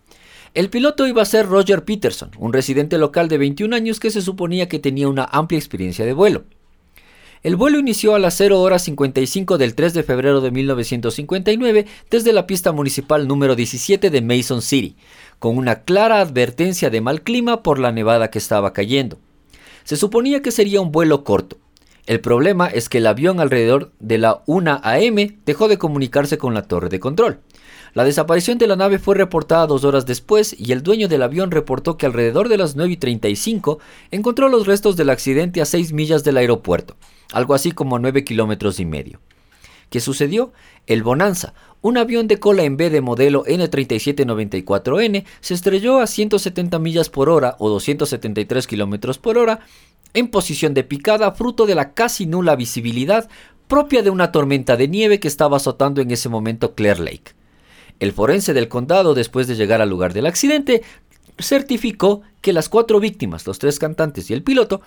El 0.53 0.69
piloto 0.69 1.05
iba 1.05 1.21
a 1.21 1.25
ser 1.25 1.45
Roger 1.45 1.83
Peterson, 1.83 2.31
un 2.37 2.53
residente 2.53 2.97
local 2.97 3.27
de 3.27 3.37
21 3.37 3.75
años 3.75 3.99
que 3.99 4.09
se 4.09 4.21
suponía 4.21 4.69
que 4.69 4.79
tenía 4.79 5.09
una 5.09 5.25
amplia 5.25 5.59
experiencia 5.59 6.05
de 6.05 6.13
vuelo. 6.13 6.45
El 7.45 7.57
vuelo 7.57 7.77
inició 7.77 8.15
a 8.15 8.19
las 8.19 8.33
0 8.37 8.59
horas 8.59 8.81
55 8.85 9.59
del 9.59 9.75
3 9.75 9.93
de 9.93 10.01
febrero 10.01 10.41
de 10.41 10.49
1959 10.49 11.85
desde 12.09 12.33
la 12.33 12.47
pista 12.47 12.71
municipal 12.71 13.27
número 13.27 13.55
17 13.55 14.09
de 14.09 14.21
Mason 14.23 14.63
City, 14.63 14.95
con 15.39 15.57
una 15.57 15.83
clara 15.83 16.21
advertencia 16.21 16.89
de 16.89 17.01
mal 17.01 17.21
clima 17.21 17.63
por 17.63 17.79
la 17.79 17.91
nevada 17.91 18.29
que 18.29 18.39
estaba 18.39 18.73
cayendo. 18.73 19.17
Se 19.83 19.95
suponía 19.95 20.41
que 20.41 20.51
sería 20.51 20.81
un 20.81 20.91
vuelo 20.91 21.23
corto. 21.23 21.57
El 22.07 22.19
problema 22.19 22.67
es 22.67 22.87
que 22.87 22.99
el 22.99 23.07
avión 23.07 23.39
alrededor 23.39 23.91
de 23.99 24.17
la 24.19 24.43
1 24.45 24.81
am 24.83 25.15
dejó 25.45 25.67
de 25.67 25.77
comunicarse 25.77 26.37
con 26.37 26.53
la 26.53 26.63
torre 26.63 26.89
de 26.89 26.99
control. 26.99 27.39
La 27.95 28.03
desaparición 28.03 28.57
de 28.57 28.67
la 28.67 28.75
nave 28.75 28.99
fue 28.99 29.15
reportada 29.15 29.67
dos 29.67 29.85
horas 29.85 30.05
después 30.05 30.53
y 30.59 30.73
el 30.73 30.83
dueño 30.83 31.07
del 31.07 31.23
avión 31.23 31.49
reportó 31.49 31.97
que 31.97 32.05
alrededor 32.05 32.49
de 32.49 32.57
las 32.57 32.75
9 32.75 32.91
y 32.91 32.97
35 32.97 33.79
encontró 34.11 34.49
los 34.49 34.67
restos 34.67 34.97
del 34.97 35.09
accidente 35.09 35.61
a 35.61 35.65
6 35.65 35.93
millas 35.93 36.23
del 36.23 36.37
aeropuerto, 36.37 36.97
algo 37.31 37.53
así 37.53 37.71
como 37.71 37.97
9 37.97 38.25
kilómetros 38.25 38.79
y 38.81 38.85
medio. 38.85 39.21
¿Qué 39.89 39.99
sucedió? 39.99 40.53
El 40.87 41.03
Bonanza, 41.03 41.53
un 41.81 41.97
avión 41.97 42.27
de 42.27 42.39
cola 42.39 42.63
en 42.63 42.77
B 42.77 42.89
de 42.89 43.01
modelo 43.01 43.45
N3794N, 43.45 45.25
se 45.39 45.53
estrelló 45.53 45.99
a 45.99 46.07
170 46.07 46.79
millas 46.79 47.09
por 47.09 47.29
hora 47.29 47.55
o 47.59 47.69
273 47.69 48.67
kilómetros 48.67 49.17
por 49.17 49.37
hora 49.37 49.59
en 50.13 50.29
posición 50.29 50.73
de 50.73 50.83
picada 50.83 51.31
fruto 51.33 51.65
de 51.65 51.75
la 51.75 51.93
casi 51.93 52.25
nula 52.25 52.55
visibilidad 52.55 53.29
propia 53.67 54.01
de 54.01 54.09
una 54.09 54.31
tormenta 54.31 54.77
de 54.77 54.87
nieve 54.87 55.19
que 55.19 55.27
estaba 55.27 55.57
azotando 55.57 56.01
en 56.01 56.11
ese 56.11 56.29
momento 56.29 56.75
Clear 56.75 56.99
Lake. 56.99 57.33
El 57.99 58.11
forense 58.11 58.53
del 58.53 58.67
condado, 58.67 59.13
después 59.13 59.47
de 59.47 59.55
llegar 59.55 59.81
al 59.81 59.89
lugar 59.89 60.13
del 60.13 60.25
accidente, 60.25 60.83
certificó 61.39 62.21
que 62.41 62.53
las 62.53 62.69
cuatro 62.69 62.99
víctimas, 62.99 63.45
los 63.47 63.59
tres 63.59 63.79
cantantes 63.79 64.29
y 64.29 64.33
el 64.33 64.43
piloto, 64.43 64.81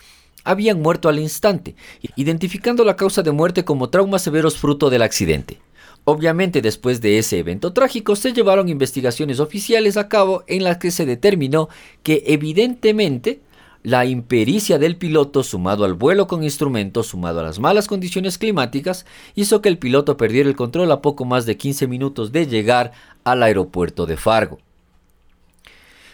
habían 0.44 0.80
muerto 0.80 1.08
al 1.08 1.18
instante, 1.18 1.74
identificando 2.16 2.84
la 2.84 2.96
causa 2.96 3.22
de 3.22 3.32
muerte 3.32 3.64
como 3.64 3.90
traumas 3.90 4.22
severos 4.22 4.56
fruto 4.56 4.90
del 4.90 5.02
accidente. 5.02 5.60
Obviamente 6.04 6.62
después 6.62 7.00
de 7.00 7.18
ese 7.18 7.38
evento 7.38 7.72
trágico 7.72 8.16
se 8.16 8.32
llevaron 8.32 8.68
investigaciones 8.68 9.40
oficiales 9.40 9.96
a 9.96 10.08
cabo 10.08 10.42
en 10.46 10.64
las 10.64 10.78
que 10.78 10.90
se 10.90 11.04
determinó 11.04 11.68
que 12.02 12.24
evidentemente 12.26 13.42
la 13.82 14.06
impericia 14.06 14.78
del 14.78 14.96
piloto 14.96 15.42
sumado 15.42 15.84
al 15.84 15.94
vuelo 15.94 16.26
con 16.26 16.42
instrumentos, 16.42 17.08
sumado 17.08 17.40
a 17.40 17.42
las 17.42 17.58
malas 17.58 17.86
condiciones 17.86 18.38
climáticas, 18.38 19.06
hizo 19.34 19.62
que 19.62 19.68
el 19.68 19.78
piloto 19.78 20.16
perdiera 20.16 20.48
el 20.48 20.56
control 20.56 20.90
a 20.90 21.00
poco 21.00 21.24
más 21.24 21.46
de 21.46 21.56
15 21.56 21.86
minutos 21.86 22.32
de 22.32 22.46
llegar 22.46 22.92
al 23.24 23.42
aeropuerto 23.42 24.06
de 24.06 24.16
Fargo. 24.16 24.58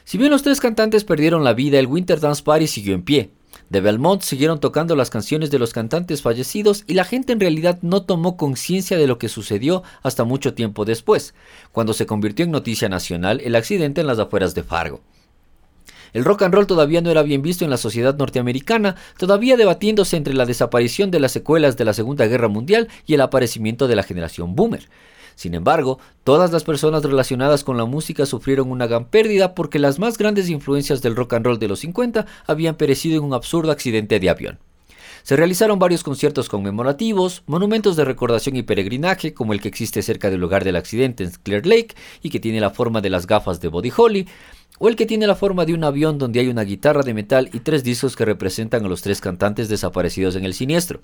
Si 0.05 0.19
bien 0.19 0.31
los 0.31 0.43
tres 0.43 0.61
cantantes 0.61 1.05
perdieron 1.05 1.45
la 1.45 1.55
vida, 1.55 1.79
el 1.79 1.87
Winter 1.87 2.21
Dance 2.21 2.43
Party 2.43 2.67
siguió 2.67 2.95
en 2.95 3.03
pie. 3.03 3.31
De 3.75 3.81
Belmont 3.81 4.23
siguieron 4.23 4.61
tocando 4.61 4.95
las 4.95 5.11
canciones 5.11 5.51
de 5.51 5.59
los 5.59 5.73
cantantes 5.73 6.23
fallecidos 6.23 6.85
y 6.87 6.95
la 6.95 7.05
gente 7.05 7.33
en 7.33 7.41
realidad 7.41 7.81
no 7.83 8.05
tomó 8.05 8.37
conciencia 8.37 8.97
de 8.97 9.09
lo 9.09 9.19
que 9.19 9.29
sucedió 9.29 9.83
hasta 10.05 10.23
mucho 10.23 10.55
tiempo 10.55 10.85
después, 10.85 11.35
cuando 11.73 11.93
se 11.93 12.07
convirtió 12.07 12.45
en 12.45 12.53
noticia 12.53 12.89
nacional 12.89 13.41
el 13.41 13.57
accidente 13.57 14.01
en 14.01 14.07
las 14.07 14.21
afueras 14.21 14.55
de 14.55 14.63
Fargo. 14.63 15.01
El 16.13 16.25
rock 16.25 16.43
and 16.43 16.55
roll 16.55 16.69
todavía 16.69 17.01
no 17.01 17.11
era 17.11 17.25
bien 17.25 17.43
visto 17.43 17.65
en 17.65 17.71
la 17.71 17.77
sociedad 17.77 18.17
norteamericana, 18.17 18.95
todavía 19.19 19.57
debatiéndose 19.57 20.17
entre 20.17 20.35
la 20.35 20.47
desaparición 20.47 21.11
de 21.11 21.19
las 21.19 21.33
secuelas 21.33 21.77
de 21.77 21.85
la 21.85 21.95
Segunda 21.95 22.27
Guerra 22.27 22.47
Mundial 22.47 22.87
y 23.07 23.15
el 23.15 23.23
aparecimiento 23.23 23.89
de 23.89 23.97
la 23.97 24.05
generación 24.05 24.55
boomer. 24.55 24.89
Sin 25.35 25.55
embargo, 25.55 25.99
todas 26.23 26.53
las 26.53 26.65
personas 26.65 27.03
relacionadas 27.03 27.65
con 27.65 27.77
la 27.77 27.85
música 27.85 28.27
sufrieron 28.27 28.71
una 28.71 28.87
gran 28.87 29.07
pérdida 29.07 29.55
porque 29.55 29.79
las 29.79 29.99
más 29.99 30.19
grandes 30.19 30.49
influencias 30.49 31.03
del 31.03 31.17
rock 31.17 31.35
and 31.35 31.47
roll 31.47 31.59
de 31.59 31.69
los 31.69 31.81
50 31.81 32.27
habían 32.47 32.77
perecido 32.77 33.19
en 33.19 33.25
un 33.25 33.35
absurdo 33.35 33.73
accidente 33.73 34.21
de 34.21 34.31
avión. 34.31 34.59
Se 35.25 35.37
realizaron 35.37 35.79
varios 35.79 36.03
conciertos 36.03 36.51
conmemorativos, 36.51 37.45
monumentos 37.47 37.97
de 37.97 38.05
recordación 38.05 38.57
y 38.57 38.63
peregrinaje, 38.63 39.33
como 39.33 39.55
el 39.55 39.61
que 39.63 39.69
existe 39.69 40.03
cerca 40.03 40.29
del 40.29 40.41
lugar 40.41 40.65
del 40.65 40.77
accidente 40.77 41.25
en 41.25 41.31
Clear 41.31 41.65
Lake 41.65 41.95
y 42.23 42.29
que 42.29 42.41
tiene 42.41 42.61
la 42.61 42.69
forma 42.69 43.01
de 43.01 43.09
las 43.09 43.27
gafas 43.27 43.59
de 43.59 43.69
Body 43.69 43.91
Holly, 43.97 44.29
o 44.79 44.89
el 44.89 44.97
que 44.97 45.07
tiene 45.07 45.27
la 45.27 45.35
forma 45.35 45.65
de 45.65 45.73
un 45.73 45.83
avión 45.83 46.19
donde 46.19 46.41
hay 46.41 46.49
una 46.49 46.63
guitarra 46.63 47.03
de 47.03 47.15
metal 47.15 47.49
y 47.55 47.61
tres 47.61 47.83
discos 47.83 48.17
que 48.17 48.27
representan 48.27 48.85
a 48.85 48.89
los 48.89 49.01
tres 49.01 49.23
cantantes 49.23 49.71
desaparecidos 49.71 50.37
en 50.37 50.45
el 50.45 50.53
siniestro. 50.53 51.01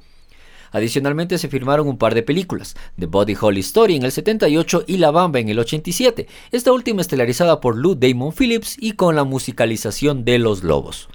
Adicionalmente 0.73 1.39
se 1.39 1.49
firmaron 1.49 1.89
un 1.89 1.99
par 1.99 2.15
de 2.15 2.23
películas, 2.23 2.77
The 2.99 3.07
Body 3.07 3.37
Holly 3.41 3.61
Story 3.61 3.97
en 3.97 4.05
el 4.05 4.13
78 4.13 4.85
y 4.87 4.99
La 4.99 5.11
Bamba 5.11 5.41
en 5.41 5.49
el 5.49 5.59
87, 5.59 6.27
esta 6.53 6.73
última 6.73 7.01
estelarizada 7.01 7.61
por 7.61 7.77
Lou 7.77 7.95
Damon 7.95 8.33
Phillips 8.33 8.77
y 8.79 8.93
con 8.93 9.17
la 9.17 9.25
musicalización 9.25 10.25
de 10.25 10.39
Los 10.39 10.63
Lobos. 10.63 11.09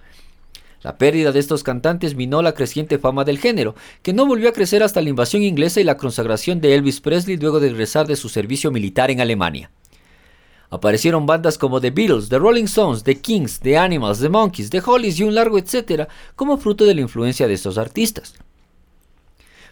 La 0.86 1.00
pérdida 1.00 1.32
de 1.32 1.40
estos 1.40 1.64
cantantes 1.64 2.14
minó 2.14 2.44
la 2.44 2.54
creciente 2.54 3.00
fama 3.00 3.24
del 3.24 3.40
género, 3.40 3.74
que 4.04 4.14
no 4.14 4.28
volvió 4.28 4.50
a 4.50 4.54
crecer 4.54 4.84
hasta 4.84 5.02
la 5.02 5.10
invasión 5.10 5.42
inglesa 5.42 5.82
y 5.82 5.84
la 5.84 5.98
consagración 5.98 6.62
de 6.62 6.76
Elvis 6.76 7.02
Presley 7.02 7.38
luego 7.38 7.60
de 7.60 7.70
regresar 7.70 8.06
de 8.06 8.16
su 8.16 8.30
servicio 8.30 8.70
militar 8.70 9.10
en 9.10 9.20
Alemania. 9.20 9.72
Aparecieron 10.70 11.26
bandas 11.26 11.58
como 11.58 11.82
The 11.82 11.90
Beatles, 11.90 12.30
The 12.30 12.38
Rolling 12.38 12.66
Stones, 12.66 13.04
The 13.04 13.20
Kings, 13.20 13.60
The 13.62 13.78
Animals, 13.78 14.20
The 14.20 14.30
Monkeys, 14.30 14.70
The 14.70 14.84
Hollies 14.86 15.20
y 15.20 15.24
un 15.24 15.34
largo 15.34 15.58
etcétera 15.58 16.08
como 16.36 16.58
fruto 16.58 16.86
de 16.86 16.94
la 16.94 17.02
influencia 17.02 17.48
de 17.48 17.56
estos 17.56 17.80
artistas. 17.80 18.36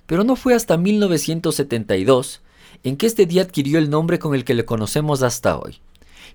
Pero 0.05 0.23
no 0.23 0.35
fue 0.35 0.53
hasta 0.53 0.77
1972 0.77 2.41
en 2.83 2.97
que 2.97 3.05
este 3.05 3.25
día 3.25 3.43
adquirió 3.43 3.79
el 3.79 3.89
nombre 3.89 4.19
con 4.19 4.35
el 4.35 4.43
que 4.43 4.53
le 4.53 4.65
conocemos 4.65 5.23
hasta 5.23 5.57
hoy. 5.57 5.79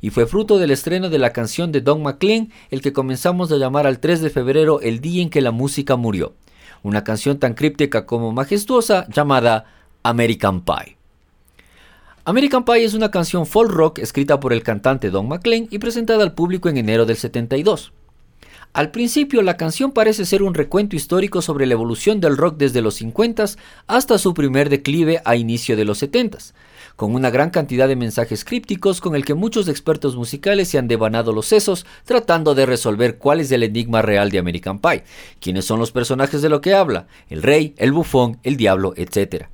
Y 0.01 0.11
fue 0.11 0.27
fruto 0.27 0.59
del 0.59 0.71
estreno 0.71 1.11
de 1.11 1.19
la 1.19 1.33
canción 1.33 1.73
de 1.73 1.81
Don 1.81 2.03
McLean 2.03 2.53
el 2.71 2.83
que 2.83 2.93
comenzamos 2.93 3.51
a 3.51 3.57
llamar 3.57 3.87
al 3.87 3.99
3 3.99 4.21
de 4.21 4.31
febrero 4.31 4.81
el 4.81 5.01
día 5.01 5.23
en 5.23 5.31
que 5.31 5.41
la 5.41 5.51
música 5.51 5.97
murió. 5.97 6.35
Una 6.83 7.03
canción 7.03 7.39
tan 7.39 7.55
críptica 7.55 8.07
como 8.07 8.33
majestuosa 8.33 9.07
llamada 9.09 9.65
American 10.03 10.63
Pie. 10.63 10.97
American 12.25 12.65
Pie 12.65 12.85
es 12.85 12.95
una 12.95 13.11
canción 13.11 13.47
folk 13.47 13.71
rock 13.71 13.99
escrita 13.99 14.39
por 14.39 14.53
el 14.53 14.63
cantante 14.63 15.11
Don 15.11 15.29
McLean 15.29 15.67
y 15.71 15.79
presentada 15.79 16.23
al 16.23 16.35
público 16.35 16.69
en 16.69 16.77
enero 16.77 17.07
del 17.07 17.17
72. 17.17 17.93
Al 18.73 18.91
principio 18.91 19.43
la 19.43 19.57
canción 19.57 19.93
parece 19.93 20.25
ser 20.25 20.43
un 20.43 20.55
recuento 20.55 20.95
histórico 20.95 21.43
sobre 21.43 21.67
la 21.67 21.73
evolución 21.73 22.21
del 22.21 22.37
rock 22.37 22.57
desde 22.59 22.83
los 22.83 22.95
50 22.97 23.45
hasta 23.87 24.19
su 24.19 24.35
primer 24.35 24.69
declive 24.69 25.21
a 25.25 25.37
inicio 25.37 25.77
de 25.77 25.85
los 25.85 25.99
70 25.99 26.39
con 26.99 27.15
una 27.15 27.31
gran 27.31 27.51
cantidad 27.51 27.87
de 27.87 27.95
mensajes 27.95 28.45
crípticos 28.45 29.01
con 29.01 29.15
el 29.15 29.25
que 29.25 29.35
muchos 29.35 29.69
expertos 29.69 30.17
musicales 30.17 30.69
se 30.69 30.79
han 30.79 30.89
devanado 30.89 31.33
los 31.33 31.47
sesos 31.47 31.87
tratando 32.05 32.57
de 32.57 32.67
resolver 32.67 33.19
cuál 33.19 33.39
es 33.39 33.53
el 33.53 33.63
enigma 33.63 34.03
real 34.03 34.31
de 34.31 34.39
American 34.39 34.81
Pie, 34.81 35.05
quiénes 35.41 35.65
son 35.65 35.79
los 35.79 35.93
personajes 35.93 36.43
de 36.43 36.49
lo 36.49 36.61
que 36.61 36.75
habla, 36.75 37.07
el 37.29 37.43
rey, 37.43 37.73
el 37.77 37.93
bufón, 37.93 38.39
el 38.43 38.57
diablo, 38.57 38.95
etc. 38.97 39.47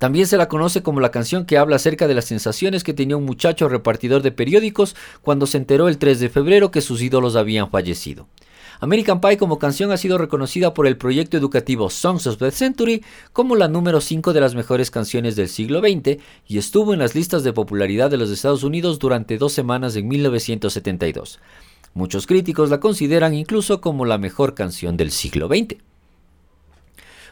También 0.00 0.26
se 0.26 0.38
la 0.38 0.48
conoce 0.48 0.82
como 0.82 1.00
la 1.00 1.10
canción 1.10 1.44
que 1.44 1.58
habla 1.58 1.76
acerca 1.76 2.08
de 2.08 2.14
las 2.14 2.24
sensaciones 2.24 2.84
que 2.84 2.94
tenía 2.94 3.18
un 3.18 3.26
muchacho 3.26 3.68
repartidor 3.68 4.22
de 4.22 4.32
periódicos 4.32 4.96
cuando 5.20 5.46
se 5.46 5.58
enteró 5.58 5.88
el 5.88 5.98
3 5.98 6.18
de 6.20 6.30
febrero 6.30 6.70
que 6.70 6.80
sus 6.80 7.02
ídolos 7.02 7.36
habían 7.36 7.68
fallecido. 7.70 8.26
American 8.80 9.20
Pie 9.20 9.36
como 9.36 9.58
canción 9.58 9.92
ha 9.92 9.98
sido 9.98 10.16
reconocida 10.16 10.72
por 10.72 10.86
el 10.86 10.96
proyecto 10.96 11.36
educativo 11.36 11.90
Songs 11.90 12.26
of 12.26 12.38
the 12.38 12.50
Century 12.50 13.04
como 13.34 13.56
la 13.56 13.68
número 13.68 14.00
5 14.00 14.32
de 14.32 14.40
las 14.40 14.54
mejores 14.54 14.90
canciones 14.90 15.36
del 15.36 15.50
siglo 15.50 15.80
XX 15.80 16.16
y 16.48 16.56
estuvo 16.56 16.94
en 16.94 17.00
las 17.00 17.14
listas 17.14 17.44
de 17.44 17.52
popularidad 17.52 18.10
de 18.10 18.16
los 18.16 18.30
Estados 18.30 18.62
Unidos 18.62 18.98
durante 18.98 19.36
dos 19.36 19.52
semanas 19.52 19.96
en 19.96 20.08
1972. 20.08 21.40
Muchos 21.92 22.26
críticos 22.26 22.70
la 22.70 22.80
consideran 22.80 23.34
incluso 23.34 23.82
como 23.82 24.06
la 24.06 24.16
mejor 24.16 24.54
canción 24.54 24.96
del 24.96 25.10
siglo 25.10 25.48
XX. 25.48 25.89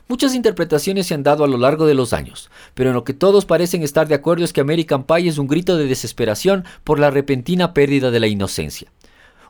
Muchas 0.09 0.35
interpretaciones 0.35 1.07
se 1.07 1.13
han 1.13 1.23
dado 1.23 1.45
a 1.45 1.49
lo 1.49 1.59
largo 1.59 1.87
de 1.87 1.93
los 1.93 2.15
años, 2.15 2.51
pero 2.73 2.89
en 2.89 2.95
lo 2.95 3.05
que 3.05 3.13
todos 3.13 3.45
parecen 3.45 3.83
estar 3.83 4.09
de 4.09 4.15
acuerdo 4.15 4.43
es 4.43 4.55
que 4.55 4.63
American 4.63 5.05
Pie 5.05 5.29
es 5.29 5.37
un 5.37 5.47
grito 5.47 5.77
de 5.77 5.87
desesperación 5.87 6.65
por 6.83 6.99
la 6.99 7.11
repentina 7.11 7.75
pérdida 7.75 8.11
de 8.11 8.19
la 8.19 8.27
inocencia. 8.27 8.91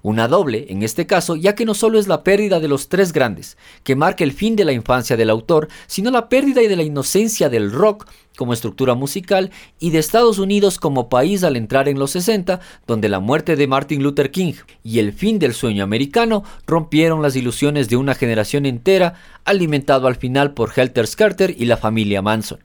Una 0.02 0.28
doble, 0.28 0.67
en 0.69 0.83
este 0.83 1.07
caso, 1.07 1.37
ya 1.37 1.55
que 1.55 1.64
no 1.64 1.75
solo 1.75 1.99
es 1.99 2.09
la 2.09 2.23
pérdida 2.25 2.61
de 2.61 2.69
los 2.69 2.88
tres 2.88 3.12
grandes, 3.12 3.57
que 3.85 3.97
marca 3.97 4.25
el 4.25 4.33
fin 4.33 4.57
de 4.57 4.64
la 4.64 4.73
infancia 4.73 5.17
del 5.17 5.31
autor, 5.31 5.69
sino 5.87 6.11
la 6.11 6.28
pérdida 6.28 6.61
de 6.61 6.76
la 6.76 6.83
inocencia 6.83 7.49
del 7.49 7.73
rock 7.73 8.07
como 8.37 8.52
estructura 8.52 8.95
musical 8.95 9.50
y 9.81 9.90
de 9.90 9.99
Estados 9.99 10.38
Unidos 10.38 10.78
como 10.78 11.09
país 11.09 11.43
al 11.43 11.57
entrar 11.57 11.88
en 11.88 11.99
los 11.99 12.12
60, 12.12 12.61
donde 12.87 13.09
la 13.09 13.19
muerte 13.19 13.57
de 13.57 13.67
Martin 13.67 14.02
Luther 14.02 14.31
King 14.31 14.55
y 14.85 15.00
el 15.00 15.12
fin 15.12 15.40
del 15.40 15.55
sueño 15.55 15.83
americano 15.83 16.45
rompieron 16.67 17.21
las 17.21 17.35
ilusiones 17.35 17.88
de 17.88 17.97
una 17.97 18.14
generación 18.14 18.64
entera, 18.64 19.14
alimentado 19.45 20.07
al 20.07 20.17
final 20.17 20.55
por 20.55 20.73
Helter 20.75 21.07
Skelter 21.07 21.55
y 21.59 21.64
la 21.64 21.76
familia 21.76 22.23
Manson. 22.23 22.61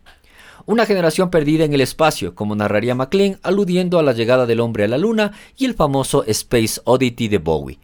Una 0.65 0.85
generación 0.85 1.29
perdida 1.29 1.65
en 1.65 1.73
el 1.73 1.81
espacio, 1.81 2.35
como 2.35 2.55
narraría 2.55 2.95
MacLean, 2.95 3.37
aludiendo 3.43 3.99
a 3.99 4.03
la 4.03 4.13
llegada 4.13 4.45
del 4.45 4.61
hombre 4.61 4.85
a 4.85 4.87
la 4.87 4.97
luna 4.97 5.33
y 5.57 5.65
el 5.65 5.73
famoso 5.73 6.23
Space 6.25 6.79
Oddity 6.85 7.27
de 7.27 7.37
Bowie. 7.37 7.79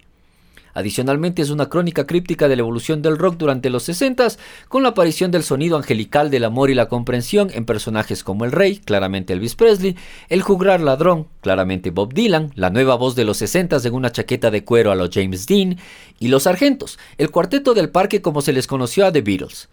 Adicionalmente 0.73 1.41
es 1.41 1.49
una 1.49 1.67
crónica 1.67 2.07
críptica 2.07 2.47
de 2.47 2.55
la 2.55 2.61
evolución 2.61 3.01
del 3.01 3.17
rock 3.17 3.35
durante 3.35 3.69
los 3.69 3.83
60 3.83 4.29
con 4.69 4.83
la 4.83 4.89
aparición 4.89 5.29
del 5.29 5.43
sonido 5.43 5.75
angelical 5.75 6.29
del 6.29 6.45
amor 6.45 6.69
y 6.69 6.73
la 6.73 6.87
comprensión 6.87 7.49
en 7.53 7.65
personajes 7.65 8.23
como 8.23 8.45
el 8.45 8.53
rey, 8.53 8.77
claramente 8.77 9.33
Elvis 9.33 9.55
Presley, 9.55 9.97
el 10.29 10.41
juglar 10.41 10.79
ladrón, 10.79 11.27
claramente 11.41 11.91
Bob 11.91 12.13
Dylan, 12.13 12.53
la 12.55 12.69
nueva 12.69 12.95
voz 12.95 13.13
de 13.15 13.25
los 13.25 13.35
60 13.37 13.75
en 13.83 13.93
una 13.93 14.13
chaqueta 14.13 14.51
de 14.51 14.63
cuero 14.63 14.93
a 14.93 14.95
los 14.95 15.09
James 15.11 15.47
Dean, 15.47 15.77
y 16.17 16.29
los 16.29 16.43
sargentos, 16.43 16.97
el 17.17 17.29
cuarteto 17.29 17.73
del 17.73 17.89
parque 17.89 18.21
como 18.21 18.41
se 18.41 18.53
les 18.53 18.67
conoció 18.67 19.05
a 19.05 19.11
The 19.11 19.21
Beatles. 19.21 19.67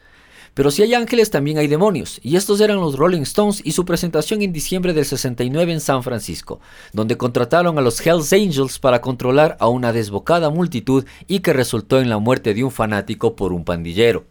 Pero 0.56 0.70
si 0.70 0.82
hay 0.82 0.94
ángeles, 0.94 1.28
también 1.28 1.58
hay 1.58 1.66
demonios, 1.66 2.18
y 2.22 2.36
estos 2.36 2.62
eran 2.62 2.78
los 2.78 2.96
Rolling 2.96 3.20
Stones 3.20 3.60
y 3.62 3.72
su 3.72 3.84
presentación 3.84 4.40
en 4.40 4.54
diciembre 4.54 4.94
del 4.94 5.04
69 5.04 5.70
en 5.70 5.80
San 5.80 6.02
Francisco, 6.02 6.60
donde 6.94 7.18
contrataron 7.18 7.76
a 7.76 7.82
los 7.82 8.00
Hells 8.00 8.32
Angels 8.32 8.78
para 8.78 9.02
controlar 9.02 9.58
a 9.60 9.68
una 9.68 9.92
desbocada 9.92 10.48
multitud 10.48 11.04
y 11.26 11.40
que 11.40 11.52
resultó 11.52 12.00
en 12.00 12.08
la 12.08 12.16
muerte 12.16 12.54
de 12.54 12.64
un 12.64 12.70
fanático 12.70 13.36
por 13.36 13.52
un 13.52 13.66
pandillero. 13.66 14.24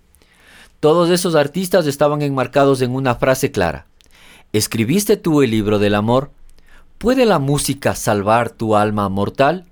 Todos 0.80 1.12
esos 1.12 1.36
artistas 1.36 1.86
estaban 1.86 2.24
enmarcados 2.24 2.82
en 2.82 2.96
una 2.96 3.14
frase 3.14 3.52
clara. 3.52 3.86
¿Escribiste 4.52 5.18
tú 5.18 5.44
el 5.44 5.52
libro 5.52 5.78
del 5.78 5.94
amor? 5.94 6.32
¿Puede 6.98 7.28
la 7.28 7.38
música 7.38 7.94
salvar 7.94 8.50
tu 8.50 8.76
alma 8.76 9.10
mortal? 9.10 9.66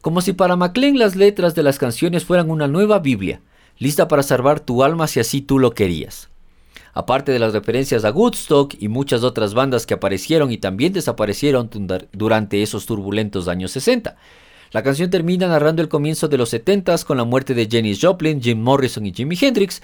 Como 0.00 0.22
si 0.22 0.32
para 0.32 0.56
MacLean 0.56 0.98
las 0.98 1.14
letras 1.14 1.54
de 1.54 1.62
las 1.62 1.78
canciones 1.78 2.24
fueran 2.24 2.50
una 2.50 2.66
nueva 2.66 2.98
Biblia, 2.98 3.42
lista 3.78 4.08
para 4.08 4.22
salvar 4.22 4.60
tu 4.60 4.82
alma 4.82 5.06
si 5.06 5.20
así 5.20 5.40
tú 5.40 5.58
lo 5.58 5.72
querías. 5.72 6.28
Aparte 6.94 7.32
de 7.32 7.38
las 7.38 7.52
referencias 7.52 8.04
a 8.04 8.10
Woodstock 8.10 8.74
y 8.78 8.88
muchas 8.88 9.22
otras 9.22 9.54
bandas 9.54 9.86
que 9.86 9.94
aparecieron 9.94 10.50
y 10.50 10.58
también 10.58 10.92
desaparecieron 10.92 11.70
durante 12.12 12.62
esos 12.62 12.86
turbulentos 12.86 13.46
años 13.46 13.70
60. 13.72 14.16
La 14.72 14.82
canción 14.82 15.10
termina 15.10 15.48
narrando 15.48 15.80
el 15.80 15.88
comienzo 15.88 16.28
de 16.28 16.38
los 16.38 16.52
70s 16.52 17.04
con 17.04 17.16
la 17.16 17.24
muerte 17.24 17.54
de 17.54 17.68
Jenny 17.70 17.96
Joplin, 17.96 18.42
Jim 18.42 18.60
Morrison 18.60 19.06
y 19.06 19.12
Jimi 19.12 19.38
Hendrix 19.40 19.80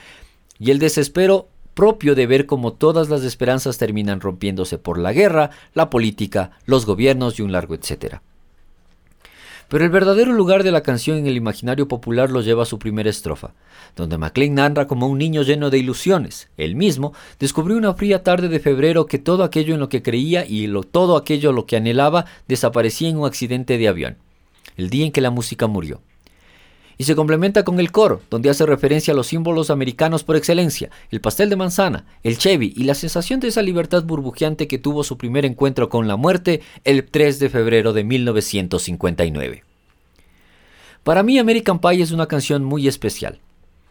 y 0.58 0.70
el 0.70 0.78
desespero 0.78 1.48
propio 1.74 2.14
de 2.14 2.26
ver 2.26 2.46
cómo 2.46 2.72
todas 2.72 3.08
las 3.08 3.22
esperanzas 3.22 3.78
terminan 3.78 4.20
rompiéndose 4.20 4.78
por 4.78 4.98
la 4.98 5.12
guerra, 5.12 5.50
la 5.72 5.90
política, 5.90 6.52
los 6.66 6.86
gobiernos 6.86 7.38
y 7.38 7.42
un 7.42 7.52
largo 7.52 7.74
etcétera. 7.74 8.22
Pero 9.68 9.85
el 9.85 9.90
verdadero 9.90 10.33
lugar 10.33 10.62
de 10.62 10.71
la 10.71 10.83
canción 10.83 11.18
en 11.18 11.26
el 11.26 11.37
imaginario 11.37 11.88
popular 11.88 12.30
lo 12.30 12.40
lleva 12.42 12.62
a 12.64 12.66
su 12.66 12.78
primera 12.78 13.11
estrofa, 13.11 13.52
donde 13.97 14.18
MacLean 14.18 14.54
narra 14.54 14.87
como 14.87 15.06
un 15.06 15.18
niño 15.18 15.42
lleno 15.42 15.71
de 15.71 15.78
ilusiones. 15.78 16.49
Él 16.56 16.76
mismo 16.76 17.12
descubrió 17.38 17.76
una 17.76 17.94
fría 17.94 18.23
tarde 18.23 18.49
de 18.49 18.61
febrero 18.61 19.06
que 19.06 19.18
todo 19.18 19.44
aquello 19.44 19.75
en 19.75 19.80
lo 19.80 19.88
que 19.88 20.02
creía 20.02 20.44
y 20.47 20.71
todo 20.90 21.16
aquello 21.16 21.50
en 21.50 21.56
lo 21.56 21.66
que 21.66 21.76
anhelaba 21.76 22.26
desaparecía 22.49 23.09
en 23.09 23.18
un 23.18 23.26
accidente 23.26 23.78
de 23.78 23.88
avión, 23.88 24.16
el 24.76 24.90
día 24.90 25.06
en 25.06 25.12
que 25.12 25.21
la 25.21 25.30
música 25.30 25.66
murió 25.66 26.00
y 26.98 27.04
se 27.04 27.16
complementa 27.16 27.64
con 27.64 27.80
el 27.80 27.92
coro, 27.92 28.22
donde 28.30 28.50
hace 28.50 28.66
referencia 28.66 29.12
a 29.12 29.16
los 29.16 29.26
símbolos 29.28 29.70
americanos 29.70 30.24
por 30.24 30.36
excelencia, 30.36 30.90
el 31.10 31.20
pastel 31.20 31.50
de 31.50 31.56
manzana, 31.56 32.06
el 32.22 32.38
Chevy 32.38 32.72
y 32.76 32.84
la 32.84 32.94
sensación 32.94 33.40
de 33.40 33.48
esa 33.48 33.62
libertad 33.62 34.04
burbujeante 34.04 34.68
que 34.68 34.78
tuvo 34.78 35.04
su 35.04 35.18
primer 35.18 35.44
encuentro 35.44 35.88
con 35.88 36.08
la 36.08 36.16
muerte 36.16 36.60
el 36.84 37.04
3 37.04 37.38
de 37.38 37.50
febrero 37.50 37.92
de 37.92 38.04
1959. 38.04 39.64
Para 41.02 41.22
mí 41.22 41.38
American 41.38 41.80
Pie 41.80 42.02
es 42.02 42.12
una 42.12 42.26
canción 42.26 42.64
muy 42.64 42.88
especial, 42.88 43.40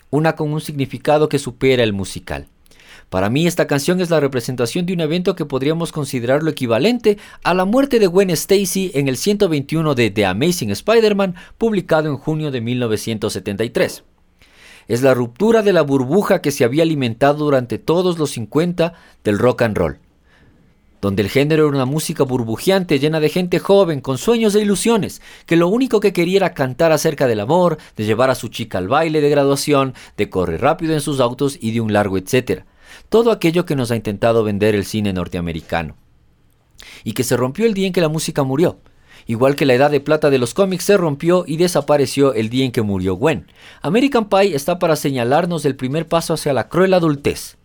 una 0.10 0.36
con 0.36 0.51
un 0.51 0.62
significado 0.62 1.29
que 1.29 1.39
supera 1.39 1.83
el 1.83 1.93
musical. 1.93 2.48
Para 3.10 3.30
mí 3.30 3.48
esta 3.48 3.68
canción 3.68 4.02
es 4.02 4.10
la 4.10 4.20
representación 4.20 4.86
de 4.86 4.94
un 4.94 5.02
evento 5.02 5.36
que 5.36 5.46
podríamos 5.46 5.92
considerarlo 5.92 6.50
equivalente 6.50 7.18
a 7.44 7.54
la 7.54 7.66
muerte 7.66 8.00
de 8.00 8.08
Gwen 8.08 8.30
Stacy 8.32 8.92
en 8.94 9.08
el 9.08 9.18
121 9.18 9.96
de 9.96 10.10
The 10.10 10.26
Amazing 10.26 10.72
Spider-Man, 10.72 11.36
publicado 11.58 12.10
en 12.10 12.18
junio 12.18 12.52
de 12.52 12.62
1973. 12.62 14.04
Es 14.88 15.02
la 15.02 15.14
ruptura 15.14 15.62
de 15.62 15.74
la 15.74 15.82
burbuja 15.82 16.42
que 16.42 16.52
se 16.52 16.64
había 16.64 16.84
alimentado 16.84 17.46
durante 17.46 17.78
todos 17.78 18.18
los 18.18 18.32
50 18.32 18.94
del 19.24 19.40
rock 19.40 19.62
and 19.62 19.78
roll, 19.78 20.00
donde 21.02 21.22
el 21.22 21.30
género 21.30 21.68
era 21.68 21.76
una 21.76 21.86
música 21.86 22.24
burbujeante 22.24 23.00
llena 23.00 23.20
de 23.20 23.30
gente 23.30 23.60
joven, 23.60 24.02
con 24.02 24.18
sueños 24.18 24.56
e 24.56 24.62
ilusiones, 24.62 25.22
que 25.46 25.56
lo 25.56 25.68
único 25.68 26.00
que 26.00 26.14
quería 26.14 26.38
era 26.38 26.54
cantar 26.54 26.92
acerca 26.92 27.28
del 27.28 27.40
amor, 27.40 27.78
de 27.96 28.06
llevar 28.06 28.30
a 28.30 28.36
su 28.36 28.50
chica 28.50 28.78
al 28.78 28.88
baile 28.88 29.22
de 29.22 29.30
graduación, 29.30 29.94
de 30.18 30.30
correr 30.30 30.62
rápido 30.62 30.94
en 30.94 31.02
sus 31.02 31.20
autos 31.20 31.58
y 31.62 31.72
de 31.72 31.82
un 31.82 31.94
largo 31.94 32.18
etcétera 32.18 32.66
todo 33.10 33.32
aquello 33.32 33.66
que 33.66 33.76
nos 33.76 33.92
ha 33.92 33.96
intentado 33.96 34.44
vender 34.44 34.76
el 34.76 34.86
cine 34.86 35.14
norteamericano. 35.14 35.96
Y 37.04 37.14
que 37.14 37.24
se 37.24 37.38
rompió 37.38 37.66
el 37.66 37.74
día 37.74 37.88
en 37.88 37.94
que 37.94 38.02
la 38.02 38.10
música 38.10 38.44
murió. 38.44 38.80
Igual 39.26 39.56
que 39.56 39.66
la 39.66 39.74
edad 39.74 39.92
de 39.92 40.02
plata 40.02 40.30
de 40.30 40.38
los 40.38 40.54
cómics 40.54 40.84
se 40.84 40.98
rompió 40.98 41.46
y 41.48 41.58
desapareció 41.58 42.34
el 42.34 42.50
día 42.50 42.66
en 42.66 42.72
que 42.72 42.82
murió 42.82 43.16
Gwen. 43.16 43.48
American 43.82 44.28
Pie 44.28 44.56
está 44.56 44.80
para 44.80 44.96
señalarnos 44.96 45.66
el 45.66 45.76
primer 45.76 46.08
paso 46.08 46.34
hacia 46.34 46.54
la 46.54 46.68
cruel 46.68 46.94
adultez, 46.94 47.58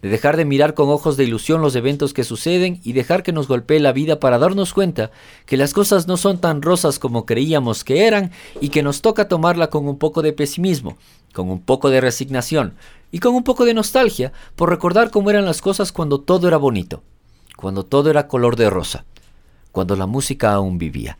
de 0.00 0.08
dejar 0.08 0.36
de 0.36 0.44
mirar 0.44 0.74
con 0.74 0.88
ojos 0.88 1.16
de 1.16 1.24
ilusión 1.24 1.60
los 1.60 1.76
eventos 1.76 2.14
que 2.14 2.24
suceden 2.24 2.80
y 2.82 2.92
dejar 2.92 3.22
que 3.22 3.32
nos 3.32 3.46
golpee 3.46 3.78
la 3.78 3.92
vida 3.92 4.20
para 4.20 4.38
darnos 4.38 4.72
cuenta 4.72 5.10
que 5.44 5.56
las 5.56 5.74
cosas 5.74 6.08
no 6.08 6.16
son 6.16 6.40
tan 6.40 6.62
rosas 6.62 6.98
como 6.98 7.26
creíamos 7.26 7.84
que 7.84 8.06
eran 8.06 8.32
y 8.60 8.70
que 8.70 8.82
nos 8.82 9.02
toca 9.02 9.28
tomarla 9.28 9.68
con 9.68 9.86
un 9.86 9.98
poco 9.98 10.22
de 10.22 10.32
pesimismo, 10.32 10.96
con 11.34 11.50
un 11.50 11.60
poco 11.60 11.90
de 11.90 12.00
resignación, 12.00 12.74
y 13.12 13.20
con 13.20 13.34
un 13.34 13.44
poco 13.44 13.64
de 13.64 13.74
nostalgia 13.74 14.32
por 14.56 14.70
recordar 14.70 15.10
cómo 15.10 15.30
eran 15.30 15.44
las 15.44 15.62
cosas 15.62 15.92
cuando 15.92 16.20
todo 16.20 16.48
era 16.48 16.56
bonito, 16.56 17.02
cuando 17.56 17.84
todo 17.84 18.10
era 18.10 18.26
color 18.26 18.56
de 18.56 18.70
rosa, 18.70 19.04
cuando 19.70 19.94
la 19.94 20.06
música 20.06 20.52
aún 20.52 20.78
vivía. 20.78 21.18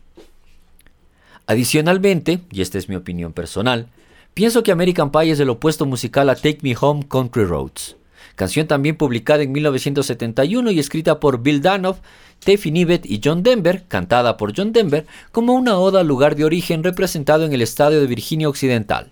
Adicionalmente, 1.45 2.41
y 2.51 2.61
esta 2.61 2.77
es 2.77 2.89
mi 2.89 2.95
opinión 2.95 3.31
personal, 3.31 3.87
pienso 4.33 4.63
que 4.63 4.71
American 4.71 5.11
Pie 5.11 5.31
es 5.31 5.39
el 5.39 5.49
opuesto 5.49 5.85
musical 5.85 6.29
a 6.29 6.35
Take 6.35 6.59
Me 6.63 6.75
Home 6.79 7.05
Country 7.07 7.45
Roads, 7.45 7.95
canción 8.35 8.65
también 8.65 8.97
publicada 8.97 9.43
en 9.43 9.51
1971 9.51 10.71
y 10.71 10.79
escrita 10.79 11.19
por 11.19 11.43
Bill 11.43 11.61
Danoff, 11.61 11.99
Teffy 12.39 12.71
Nivet 12.71 13.05
y 13.05 13.21
John 13.23 13.43
Denver, 13.43 13.83
cantada 13.87 14.35
por 14.35 14.53
John 14.57 14.73
Denver, 14.73 15.05
como 15.31 15.53
una 15.53 15.77
oda 15.77 15.99
al 15.99 16.07
lugar 16.07 16.35
de 16.35 16.45
origen 16.45 16.83
representado 16.83 17.45
en 17.45 17.53
el 17.53 17.61
estado 17.61 17.99
de 17.99 18.07
Virginia 18.07 18.49
Occidental, 18.49 19.11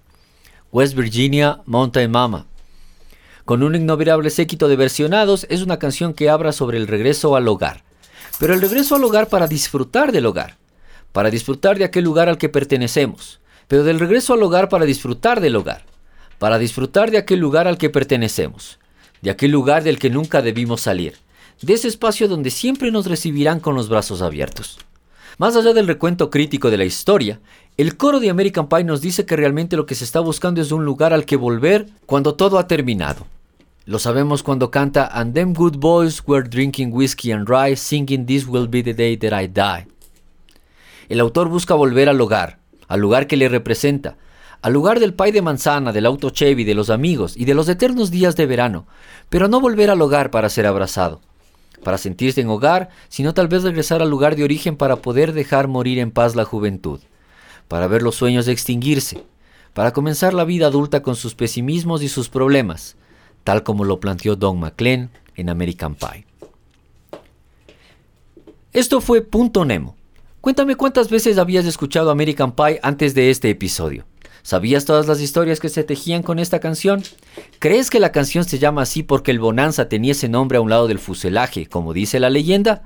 West 0.72 0.96
Virginia 0.96 1.62
Mountain 1.65 2.10
Mama, 2.10 2.48
con 3.45 3.63
un 3.63 3.75
ignorable 3.75 4.30
séquito 4.30 4.67
de 4.67 4.75
versionados, 4.75 5.45
es 5.49 5.62
una 5.62 5.80
canción 5.80 6.13
que 6.13 6.30
habla 6.30 6.51
sobre 6.51 6.77
el 6.77 6.88
regreso 6.88 7.36
al 7.36 7.47
hogar. 7.47 7.84
Pero 8.39 8.54
el 8.54 8.62
regreso 8.62 8.95
al 8.95 9.04
hogar 9.04 9.27
para 9.27 9.47
disfrutar 9.47 10.12
del 10.12 10.25
hogar, 10.25 10.58
para 11.12 11.30
disfrutar 11.30 11.77
de 11.77 11.86
aquel 11.86 12.04
lugar 12.04 12.30
al 12.30 12.38
que 12.38 12.49
pertenecemos, 12.49 13.39
pero 13.67 13.84
del 13.84 13.99
regreso 13.99 14.34
al 14.34 14.43
hogar 14.43 14.69
para 14.69 14.86
disfrutar 14.86 15.41
del 15.41 15.56
hogar, 15.56 15.84
para 16.39 16.58
disfrutar 16.58 17.12
de 17.12 17.17
aquel 17.17 17.39
lugar 17.39 17.67
al 17.67 17.77
que 17.77 17.89
pertenecemos, 17.89 18.80
de 19.21 19.32
aquel 19.32 19.51
lugar 19.51 19.84
del 19.84 19.99
que 19.99 20.10
nunca 20.10 20.41
debimos 20.41 20.82
salir, 20.82 21.15
de 21.62 21.73
ese 21.73 21.88
espacio 21.88 22.27
donde 22.27 22.49
siempre 22.49 22.91
nos 22.91 23.06
recibirán 23.06 23.60
con 23.60 23.75
los 23.75 23.89
brazos 23.89 24.21
abiertos. 24.21 24.80
Más 25.41 25.56
allá 25.56 25.73
del 25.73 25.88
recuento 25.88 26.30
crítico 26.30 26.69
de 26.69 26.77
la 26.77 26.86
historia, 26.86 27.39
el 27.75 27.97
coro 27.97 28.19
de 28.19 28.30
American 28.30 28.69
Pie 28.69 28.84
nos 28.84 29.01
dice 29.01 29.25
que 29.25 29.36
realmente 29.36 29.75
lo 29.75 29.88
que 29.88 29.95
se 29.95 30.04
está 30.04 30.19
buscando 30.19 30.62
es 30.62 30.71
un 30.71 30.86
lugar 30.86 31.13
al 31.13 31.25
que 31.25 31.36
volver 31.36 31.88
cuando 32.06 32.36
todo 32.36 32.60
ha 32.60 32.67
terminado, 32.67 33.25
lo 33.86 33.97
sabemos 33.97 34.43
cuando 34.43 34.69
canta 34.69 35.10
And 35.12 35.34
them 35.34 35.56
good 35.56 35.77
boys 35.77 36.21
were 36.27 36.47
drinking 36.47 36.93
whiskey 36.93 37.32
and 37.32 37.49
rye, 37.49 37.75
singing 37.75 38.27
This 38.27 38.45
will 38.45 38.67
be 38.67 38.84
the 38.84 38.93
day 38.93 39.17
that 39.17 39.41
I 39.41 39.47
die. 39.47 39.88
El 41.10 41.19
autor 41.19 41.49
busca 41.49 41.73
volver 41.73 42.08
al 42.08 42.21
hogar, 42.21 42.60
al 42.88 42.99
lugar 42.99 43.25
que 43.25 43.36
le 43.36 43.49
representa, 43.49 44.17
al 44.62 44.73
lugar 44.73 44.99
del 44.99 45.15
pay 45.15 45.32
de 45.32 45.41
manzana, 45.41 45.91
del 45.91 46.06
auto 46.06 46.30
Chevy, 46.30 46.65
de 46.65 46.75
los 46.75 46.91
amigos 46.91 47.36
y 47.36 47.45
de 47.45 47.56
los 47.56 47.67
eternos 47.67 48.12
días 48.12 48.36
de 48.36 48.45
verano, 48.45 48.86
pero 49.30 49.47
no 49.47 49.60
volver 49.60 49.89
al 49.89 50.04
hogar 50.04 50.30
para 50.30 50.49
ser 50.49 50.67
abrazado, 50.67 51.19
para 51.84 51.98
sentirse 51.98 52.41
en 52.41 52.50
hogar, 52.50 52.89
sino 53.10 53.34
tal 53.34 53.48
vez 53.48 53.63
regresar 53.63 54.02
al 54.02 54.10
lugar 54.10 54.36
de 54.36 54.44
origen 54.44 54.76
para 54.76 54.98
poder 54.98 55.34
dejar 55.34 55.67
morir 55.67 56.00
en 56.00 56.12
paz 56.12 56.36
la 56.36 56.46
juventud, 56.46 57.00
para 57.67 57.88
ver 57.88 58.02
los 58.02 58.15
sueños 58.15 58.48
extinguirse, 58.48 59.24
para 59.74 59.94
comenzar 59.94 60.34
la 60.34 60.44
vida 60.44 60.67
adulta 60.67 61.02
con 61.02 61.15
sus 61.15 61.36
pesimismos 61.36 62.04
y 62.04 62.10
sus 62.10 62.30
problemas, 62.30 62.96
tal 63.44 63.63
como 63.63 63.84
lo 63.84 64.00
planteó 64.00 64.36
Don 64.36 64.60
McLean 64.60 65.10
en 65.36 65.50
American 65.50 65.96
Pie. 65.96 66.26
Esto 68.74 69.02
fue 69.02 69.22
Punto 69.22 69.65
Nemo. 69.65 69.96
Cuéntame 70.39 70.76
cuántas 70.76 71.10
veces 71.10 71.38
habías 71.38 71.65
escuchado 71.65 72.10
American 72.10 72.54
Pie 72.54 72.80
antes 72.84 73.13
de 73.13 73.30
este 73.30 73.50
episodio. 73.50 74.06
¿Sabías 74.43 74.86
todas 74.86 75.08
las 75.08 75.21
historias 75.21 75.60
que 75.60 75.69
se 75.69 75.84
tejían 75.84 76.23
con 76.23 76.39
esta 76.39 76.60
canción? 76.60 77.04
¿Crees 77.60 77.89
que 77.89 77.99
la 77.99 78.12
canción 78.12 78.43
se 78.43 78.60
llama 78.60 78.82
así 78.82 79.04
porque 79.04 79.32
el 79.32 79.39
Bonanza 79.39 79.88
tenía 79.88 80.13
ese 80.13 80.30
nombre 80.30 80.58
a 80.58 80.62
un 80.62 80.69
lado 80.69 80.88
del 80.88 80.99
fuselaje, 80.99 81.67
como 81.67 81.93
dice 81.93 82.19
la 82.19 82.30
leyenda? 82.30 82.84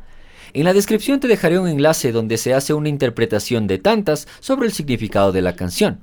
En 0.54 0.66
la 0.66 0.74
descripción 0.74 1.20
te 1.20 1.28
dejaré 1.28 1.60
un 1.60 1.68
enlace 1.68 2.12
donde 2.12 2.38
se 2.38 2.54
hace 2.54 2.74
una 2.74 2.90
interpretación 2.90 3.68
de 3.68 3.78
tantas 3.78 4.28
sobre 4.40 4.68
el 4.68 4.74
significado 4.74 5.32
de 5.32 5.42
la 5.42 5.56
canción. 5.56 6.00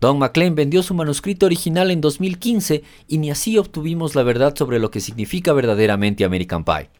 Don 0.00 0.18
McLean 0.18 0.54
vendió 0.54 0.82
su 0.82 0.94
manuscrito 0.94 1.46
original 1.46 1.90
en 1.90 2.00
2015 2.00 2.82
y 3.08 3.18
ni 3.18 3.30
así 3.30 3.56
obtuvimos 3.56 4.14
la 4.14 4.22
verdad 4.22 4.54
sobre 4.56 4.78
lo 4.78 4.90
que 4.90 5.00
significa 5.00 5.52
verdaderamente 5.52 6.24
American 6.24 6.64
Pie. 6.64 6.90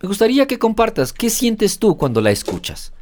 Me 0.00 0.08
gustaría 0.08 0.46
que 0.46 0.58
compartas 0.58 1.12
qué 1.12 1.30
sientes 1.30 1.78
tú 1.78 1.96
cuando 1.96 2.20
la 2.20 2.30
escuchas. 2.30 2.92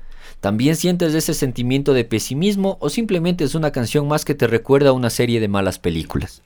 ¿También 0.41 0.75
sientes 0.75 1.15
ese 1.15 1.35
sentimiento 1.35 1.93
de 1.93 2.05
pesimismo 2.05 2.79
o 2.81 2.89
simplemente 2.89 3.45
es 3.45 3.55
una 3.55 3.73
canción 3.73 4.09
más 4.09 4.25
que 4.25 4.35
te 4.35 4.47
recuerda 4.47 4.91
a 4.91 4.95
una 4.95 5.11
serie 5.11 5.39
de 5.39 5.49
malas 5.49 5.79
películas? 5.79 6.43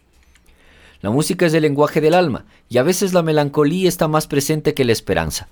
La 1.01 1.11
música 1.11 1.47
es 1.47 1.55
el 1.55 1.63
lenguaje 1.63 2.01
del 2.01 2.15
alma 2.15 2.45
y 2.69 2.79
a 2.79 2.83
veces 2.83 3.13
la 3.13 3.23
melancolía 3.23 3.89
está 3.89 4.09
más 4.09 4.27
presente 4.27 4.75
que 4.75 4.85
la 4.85 4.93
esperanza. 4.93 5.49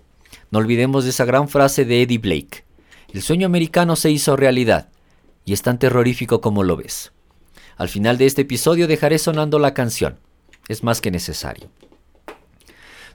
No 0.50 0.58
olvidemos 0.58 1.04
de 1.04 1.10
esa 1.10 1.24
gran 1.24 1.48
frase 1.48 1.84
de 1.84 2.02
Eddie 2.02 2.18
Blake. 2.18 2.64
El 3.12 3.22
sueño 3.22 3.46
americano 3.46 3.94
se 3.94 4.10
hizo 4.10 4.36
realidad 4.36 4.88
y 5.44 5.52
es 5.52 5.62
tan 5.62 5.78
terrorífico 5.78 6.40
como 6.40 6.64
lo 6.64 6.76
ves. 6.76 7.12
Al 7.76 7.88
final 7.88 8.18
de 8.18 8.26
este 8.26 8.42
episodio 8.42 8.88
dejaré 8.88 9.18
sonando 9.18 9.58
la 9.58 9.74
canción. 9.74 10.18
Es 10.68 10.82
más 10.82 11.00
que 11.00 11.10
necesario. 11.10 11.68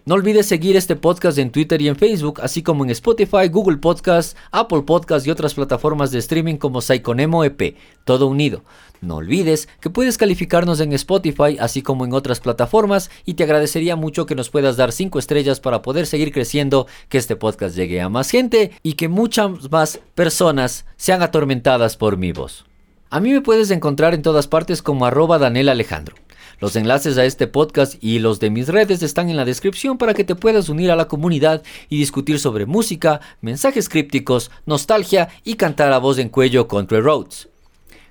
No 0.08 0.16
olvides 0.16 0.46
seguir 0.46 0.78
este 0.78 0.96
podcast 0.96 1.38
en 1.38 1.52
Twitter 1.52 1.82
y 1.82 1.90
en 1.90 1.98
Facebook, 1.98 2.40
así 2.42 2.64
como 2.64 2.86
en 2.86 2.92
Spotify, 2.92 3.50
Google 3.52 3.76
Podcasts, 3.76 4.38
Apple 4.52 4.84
Podcasts 4.84 5.28
y 5.28 5.32
otras 5.32 5.54
plataformas 5.54 6.12
de 6.12 6.20
streaming 6.20 6.56
como 6.56 6.80
Psychonemo 6.80 7.44
EP, 7.44 7.76
todo 8.06 8.28
unido. 8.28 8.64
No 9.02 9.18
olvides 9.18 9.68
que 9.82 9.90
puedes 9.90 10.18
calificarnos 10.18 10.80
en 10.80 10.94
Spotify, 10.94 11.58
así 11.60 11.82
como 11.82 12.06
en 12.06 12.14
otras 12.14 12.40
plataformas, 12.40 13.12
y 13.26 13.34
te 13.34 13.44
agradecería 13.44 13.98
mucho 13.98 14.26
que 14.26 14.36
nos 14.36 14.50
puedas 14.50 14.78
dar 14.78 14.94
5 14.94 15.20
estrellas 15.20 15.60
para 15.60 15.82
poder 15.82 16.08
seguir 16.08 16.32
creciendo, 16.32 16.88
que 17.10 17.18
este 17.18 17.36
podcast 17.36 17.76
llegue 17.76 18.00
a 18.00 18.08
más 18.08 18.30
gente 18.30 18.72
y 18.84 18.94
que 18.94 19.10
muchas 19.10 19.70
más 19.70 20.00
personas 20.16 20.86
sean 20.96 21.22
atormentadas 21.22 21.98
por 21.98 22.16
mi 22.16 22.32
voz. 22.32 22.64
A 23.10 23.20
mí 23.20 23.34
me 23.34 23.42
puedes 23.42 23.72
encontrar 23.72 24.14
en 24.14 24.22
todas 24.22 24.48
partes 24.48 24.82
como 24.82 25.06
arroba 25.06 25.38
Daniel 25.38 25.68
Alejandro. 25.68 26.16
Los 26.60 26.76
enlaces 26.76 27.20
a 27.20 27.26
este 27.26 27.46
podcast 27.46 28.04
y 28.04 28.18
los 28.18 28.40
de 28.40 28.50
mis 28.50 28.68
redes 28.68 29.04
están 29.04 29.30
en 29.30 29.38
la 29.38 29.46
descripción 29.46 30.00
para 30.00 30.16
que 30.16 30.24
te 30.24 30.34
puedas 30.34 30.70
unir 30.70 30.90
a 30.90 30.96
la 30.96 31.08
comunidad 31.08 31.62
y 31.88 32.00
discutir 32.00 32.40
sobre 32.40 32.66
música, 32.66 33.22
mensajes 33.42 33.90
crípticos, 33.90 34.50
nostalgia 34.66 35.30
y 35.44 35.54
cantar 35.54 35.94
a 35.94 36.00
voz 36.00 36.18
en 36.18 36.30
cuello 36.30 36.68
contra 36.68 37.00
Roads. 37.00 37.50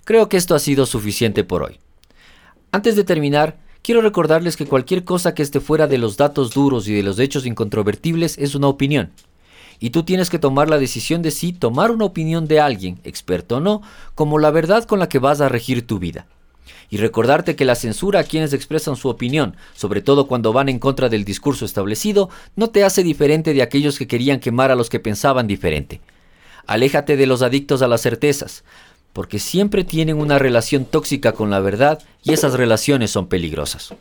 Creo 0.05 0.29
que 0.29 0.37
esto 0.37 0.55
ha 0.55 0.61
sido 0.61 0.87
suficiente 0.87 1.43
por 1.43 1.65
hoy. 1.65 1.81
Antes 2.71 2.95
de 2.95 3.03
terminar, 3.03 3.59
quiero 3.83 4.01
recordarles 4.01 4.57
que 4.57 4.67
cualquier 4.67 5.03
cosa 5.03 5.35
que 5.35 5.43
esté 5.43 5.59
fuera 5.59 5.89
de 5.89 5.99
los 5.99 6.17
datos 6.17 6.55
duros 6.55 6.87
y 6.87 6.95
de 6.95 7.03
los 7.03 7.19
hechos 7.19 7.47
incontrovertibles 7.47 8.39
es 8.39 8.55
una 8.55 8.69
opinión. 8.69 9.11
Y 9.81 9.91
tú 9.91 10.05
tienes 10.05 10.31
que 10.31 10.39
tomar 10.39 10.71
la 10.71 10.79
decisión 10.79 11.21
de 11.21 11.33
si 11.33 11.53
tomar 11.53 11.91
una 11.91 12.05
opinión 12.05 12.47
de 12.47 12.61
alguien, 12.61 13.01
experto 13.03 13.57
o 13.57 13.61
no, 13.61 13.83
como 14.15 14.39
la 14.39 14.53
verdad 14.53 14.85
con 14.85 15.01
la 15.01 15.09
que 15.09 15.19
vas 15.19 15.41
a 15.41 15.49
regir 15.49 15.85
tu 15.85 15.99
vida 15.99 16.29
y 16.91 16.99
recordarte 16.99 17.57
que 17.57 17.65
la 17.65 17.75
censura 17.75 18.21
a 18.21 18.25
quienes 18.25 18.53
expresan 18.53 18.97
su 18.97 19.09
opinión, 19.09 19.57
sobre 19.75 20.03
todo 20.03 20.27
cuando 20.27 20.53
van 20.53 20.69
en 20.69 20.79
contra 20.79 21.09
del 21.09 21.25
discurso 21.25 21.65
establecido, 21.65 22.31
no 22.55 22.71
te 22.71 22.85
hace 22.85 23.03
diferente 23.03 23.55
de 23.55 23.63
aquellos 23.63 23.99
que 23.99 24.07
querían 24.07 24.41
quemar 24.41 24.71
a 24.71 24.77
los 24.77 24.91
que 24.91 25.01
pensaban 25.01 25.47
diferente. 25.47 26.01
Aléjate 26.67 27.17
de 27.17 27.27
los 27.27 27.43
adictos 27.43 27.83
a 27.83 27.89
las 27.89 28.03
certezas, 28.03 28.65
porque 29.13 29.39
siempre 29.39 29.85
tienen 29.85 30.19
una 30.19 30.39
relación 30.39 30.85
tóxica 30.85 31.33
con 31.33 31.51
la 31.51 31.61
verdad 31.61 32.03
y 32.23 32.33
esas 32.33 32.55
relaciones 32.55 33.11
son 33.11 33.29
peligrosas. 33.29 33.95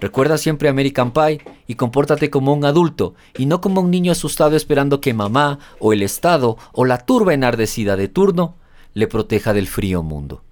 Recuerda 0.00 0.38
siempre 0.38 0.68
American 0.68 1.12
Pie 1.12 1.40
y 1.66 1.74
compórtate 1.74 2.30
como 2.30 2.52
un 2.52 2.64
adulto 2.64 3.14
y 3.36 3.46
no 3.46 3.60
como 3.60 3.80
un 3.80 3.90
niño 3.90 4.12
asustado 4.12 4.56
esperando 4.56 5.00
que 5.00 5.12
mamá 5.12 5.58
o 5.80 5.92
el 5.92 6.02
Estado 6.02 6.56
o 6.72 6.84
la 6.84 6.98
turba 6.98 7.34
enardecida 7.34 7.96
de 7.96 8.08
turno 8.08 8.54
le 8.94 9.08
proteja 9.08 9.52
del 9.52 9.66
frío 9.66 10.02
mundo. 10.02 10.42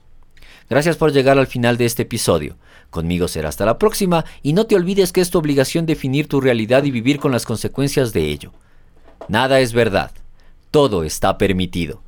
Gracias 0.68 0.96
por 0.96 1.12
llegar 1.12 1.38
al 1.38 1.46
final 1.46 1.76
de 1.76 1.84
este 1.84 2.02
episodio. 2.02 2.56
Conmigo 2.90 3.28
será 3.28 3.48
hasta 3.48 3.66
la 3.66 3.78
próxima 3.78 4.24
y 4.42 4.52
no 4.52 4.66
te 4.66 4.74
olvides 4.74 5.12
que 5.12 5.20
es 5.20 5.30
tu 5.30 5.38
obligación 5.38 5.86
definir 5.86 6.28
tu 6.28 6.40
realidad 6.40 6.84
y 6.84 6.90
vivir 6.90 7.18
con 7.18 7.32
las 7.32 7.44
consecuencias 7.44 8.12
de 8.12 8.30
ello. 8.30 8.52
Nada 9.28 9.60
es 9.60 9.72
verdad, 9.72 10.12
todo 10.70 11.04
está 11.04 11.38
permitido. 11.38 12.02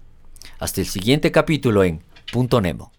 Hasta 0.59 0.81
el 0.81 0.87
siguiente 0.87 1.31
capítulo 1.31 1.85
en 1.85 2.03
Punto 2.33 2.61
Nemo. 2.61 2.93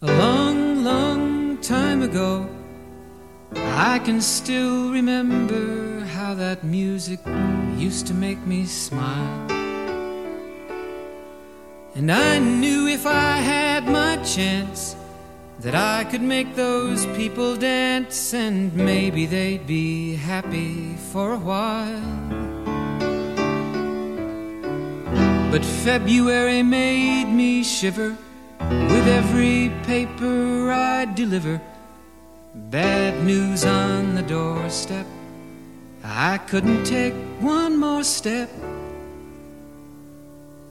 A 0.00 0.06
long, 0.06 0.84
long 0.84 1.58
time 1.60 2.04
ago, 2.04 2.48
I 3.54 4.00
can 4.04 4.20
still 4.20 4.90
remember 4.92 6.04
how 6.14 6.34
that 6.34 6.62
music 6.62 7.20
used 7.78 8.06
to 8.08 8.14
make 8.14 8.38
me 8.46 8.64
smile. 8.64 9.57
And 11.94 12.12
I 12.12 12.38
knew 12.38 12.86
if 12.86 13.06
I 13.06 13.36
had 13.36 13.86
my 13.86 14.16
chance 14.18 14.94
that 15.60 15.74
I 15.74 16.04
could 16.04 16.22
make 16.22 16.54
those 16.54 17.06
people 17.16 17.56
dance 17.56 18.32
and 18.32 18.72
maybe 18.74 19.26
they'd 19.26 19.66
be 19.66 20.14
happy 20.14 20.94
for 21.12 21.32
a 21.32 21.38
while. 21.38 22.28
But 25.50 25.64
February 25.64 26.62
made 26.62 27.24
me 27.24 27.64
shiver 27.64 28.16
with 28.60 29.08
every 29.08 29.72
paper 29.84 30.70
I 30.70 31.06
deliver. 31.06 31.60
Bad 32.54 33.24
news 33.24 33.64
on 33.64 34.14
the 34.14 34.22
doorstep. 34.22 35.06
I 36.04 36.38
couldn't 36.38 36.84
take 36.84 37.14
one 37.40 37.76
more 37.76 38.04
step. 38.04 38.50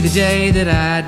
the 0.00 0.08
day 0.10 0.50
that 0.50 0.68
I 0.68 1.07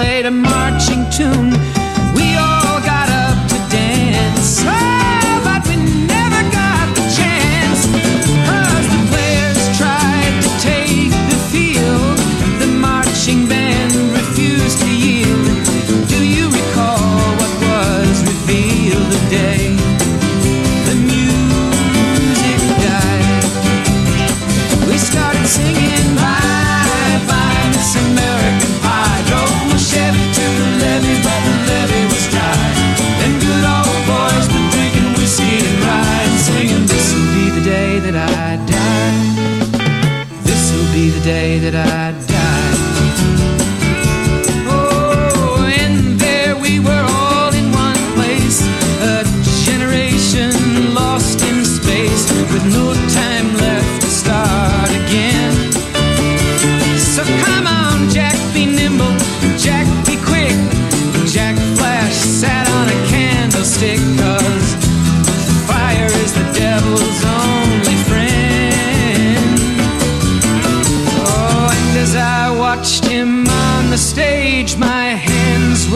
played 0.00 0.24
a 0.24 0.30
marching 0.30 1.04
tune. 1.10 1.79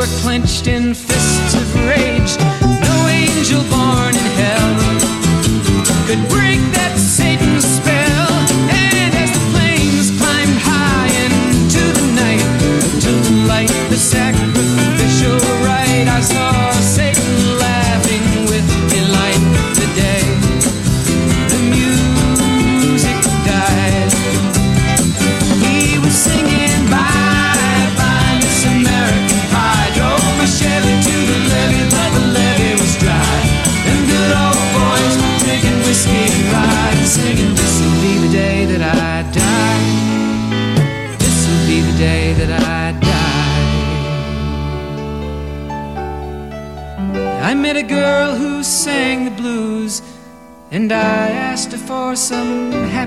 Were 0.04 0.20
clenched 0.20 0.66
in 0.66 0.92
fists 0.92 1.43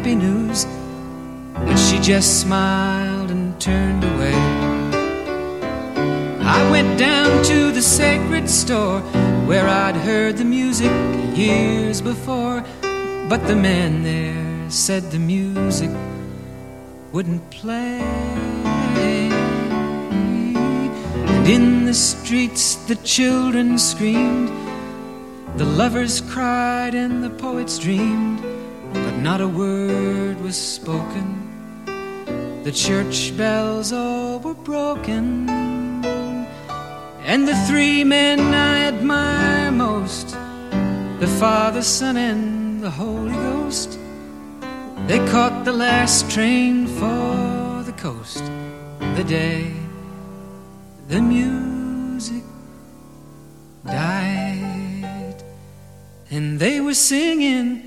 happy 0.08 0.16
news. 0.16 0.66
But 1.54 1.76
she 1.76 2.00
just 2.00 2.40
smiled 2.40 3.30
and 3.30 3.60
turned 3.60 4.04
away. 4.06 4.36
I 6.40 6.72
went 6.72 6.98
down 6.98 7.44
to 7.44 7.72
the 7.74 7.82
sacred 7.82 8.50
store 8.50 9.02
where 9.50 9.68
I'd 9.68 9.98
heard 9.98 10.38
the 10.38 10.46
music 10.46 10.92
years 11.36 12.02
before. 12.02 12.64
But 13.28 13.48
the 13.48 13.56
man 13.56 14.04
there 14.04 14.70
said 14.70 15.12
the 15.12 15.20
music 15.20 15.92
wouldn't 17.12 17.50
play. 17.50 18.00
And 21.34 21.48
in 21.48 21.86
the 21.86 21.94
streets 21.94 22.76
the 22.88 22.96
children 22.96 23.78
screamed, 23.78 24.50
the 25.58 25.66
lovers 25.66 26.22
cried, 26.22 26.96
and 26.96 27.22
the 27.22 27.30
poets 27.30 27.78
dreamed. 27.78 28.57
Not 29.22 29.42
a 29.42 29.48
word 29.48 30.40
was 30.42 30.56
spoken. 30.56 31.28
The 32.64 32.72
church 32.72 33.36
bells 33.38 33.92
all 33.92 34.40
were 34.40 34.54
broken. 34.54 35.50
And 37.26 37.48
the 37.48 37.56
three 37.68 38.04
men 38.04 38.40
I 38.40 38.86
admire 38.86 39.72
most 39.72 40.38
the 41.20 41.28
Father, 41.40 41.82
Son, 41.82 42.16
and 42.18 42.82
the 42.82 42.90
Holy 42.90 43.34
Ghost 43.34 44.00
they 45.08 45.26
caught 45.30 45.64
the 45.64 45.72
last 45.72 46.30
train 46.30 46.86
for 46.86 47.82
the 47.86 47.94
coast 47.96 48.44
the 49.16 49.24
day 49.24 49.72
the 51.08 51.22
music 51.22 52.44
died. 53.86 55.42
And 56.30 56.60
they 56.60 56.82
were 56.82 56.94
singing, 56.94 57.87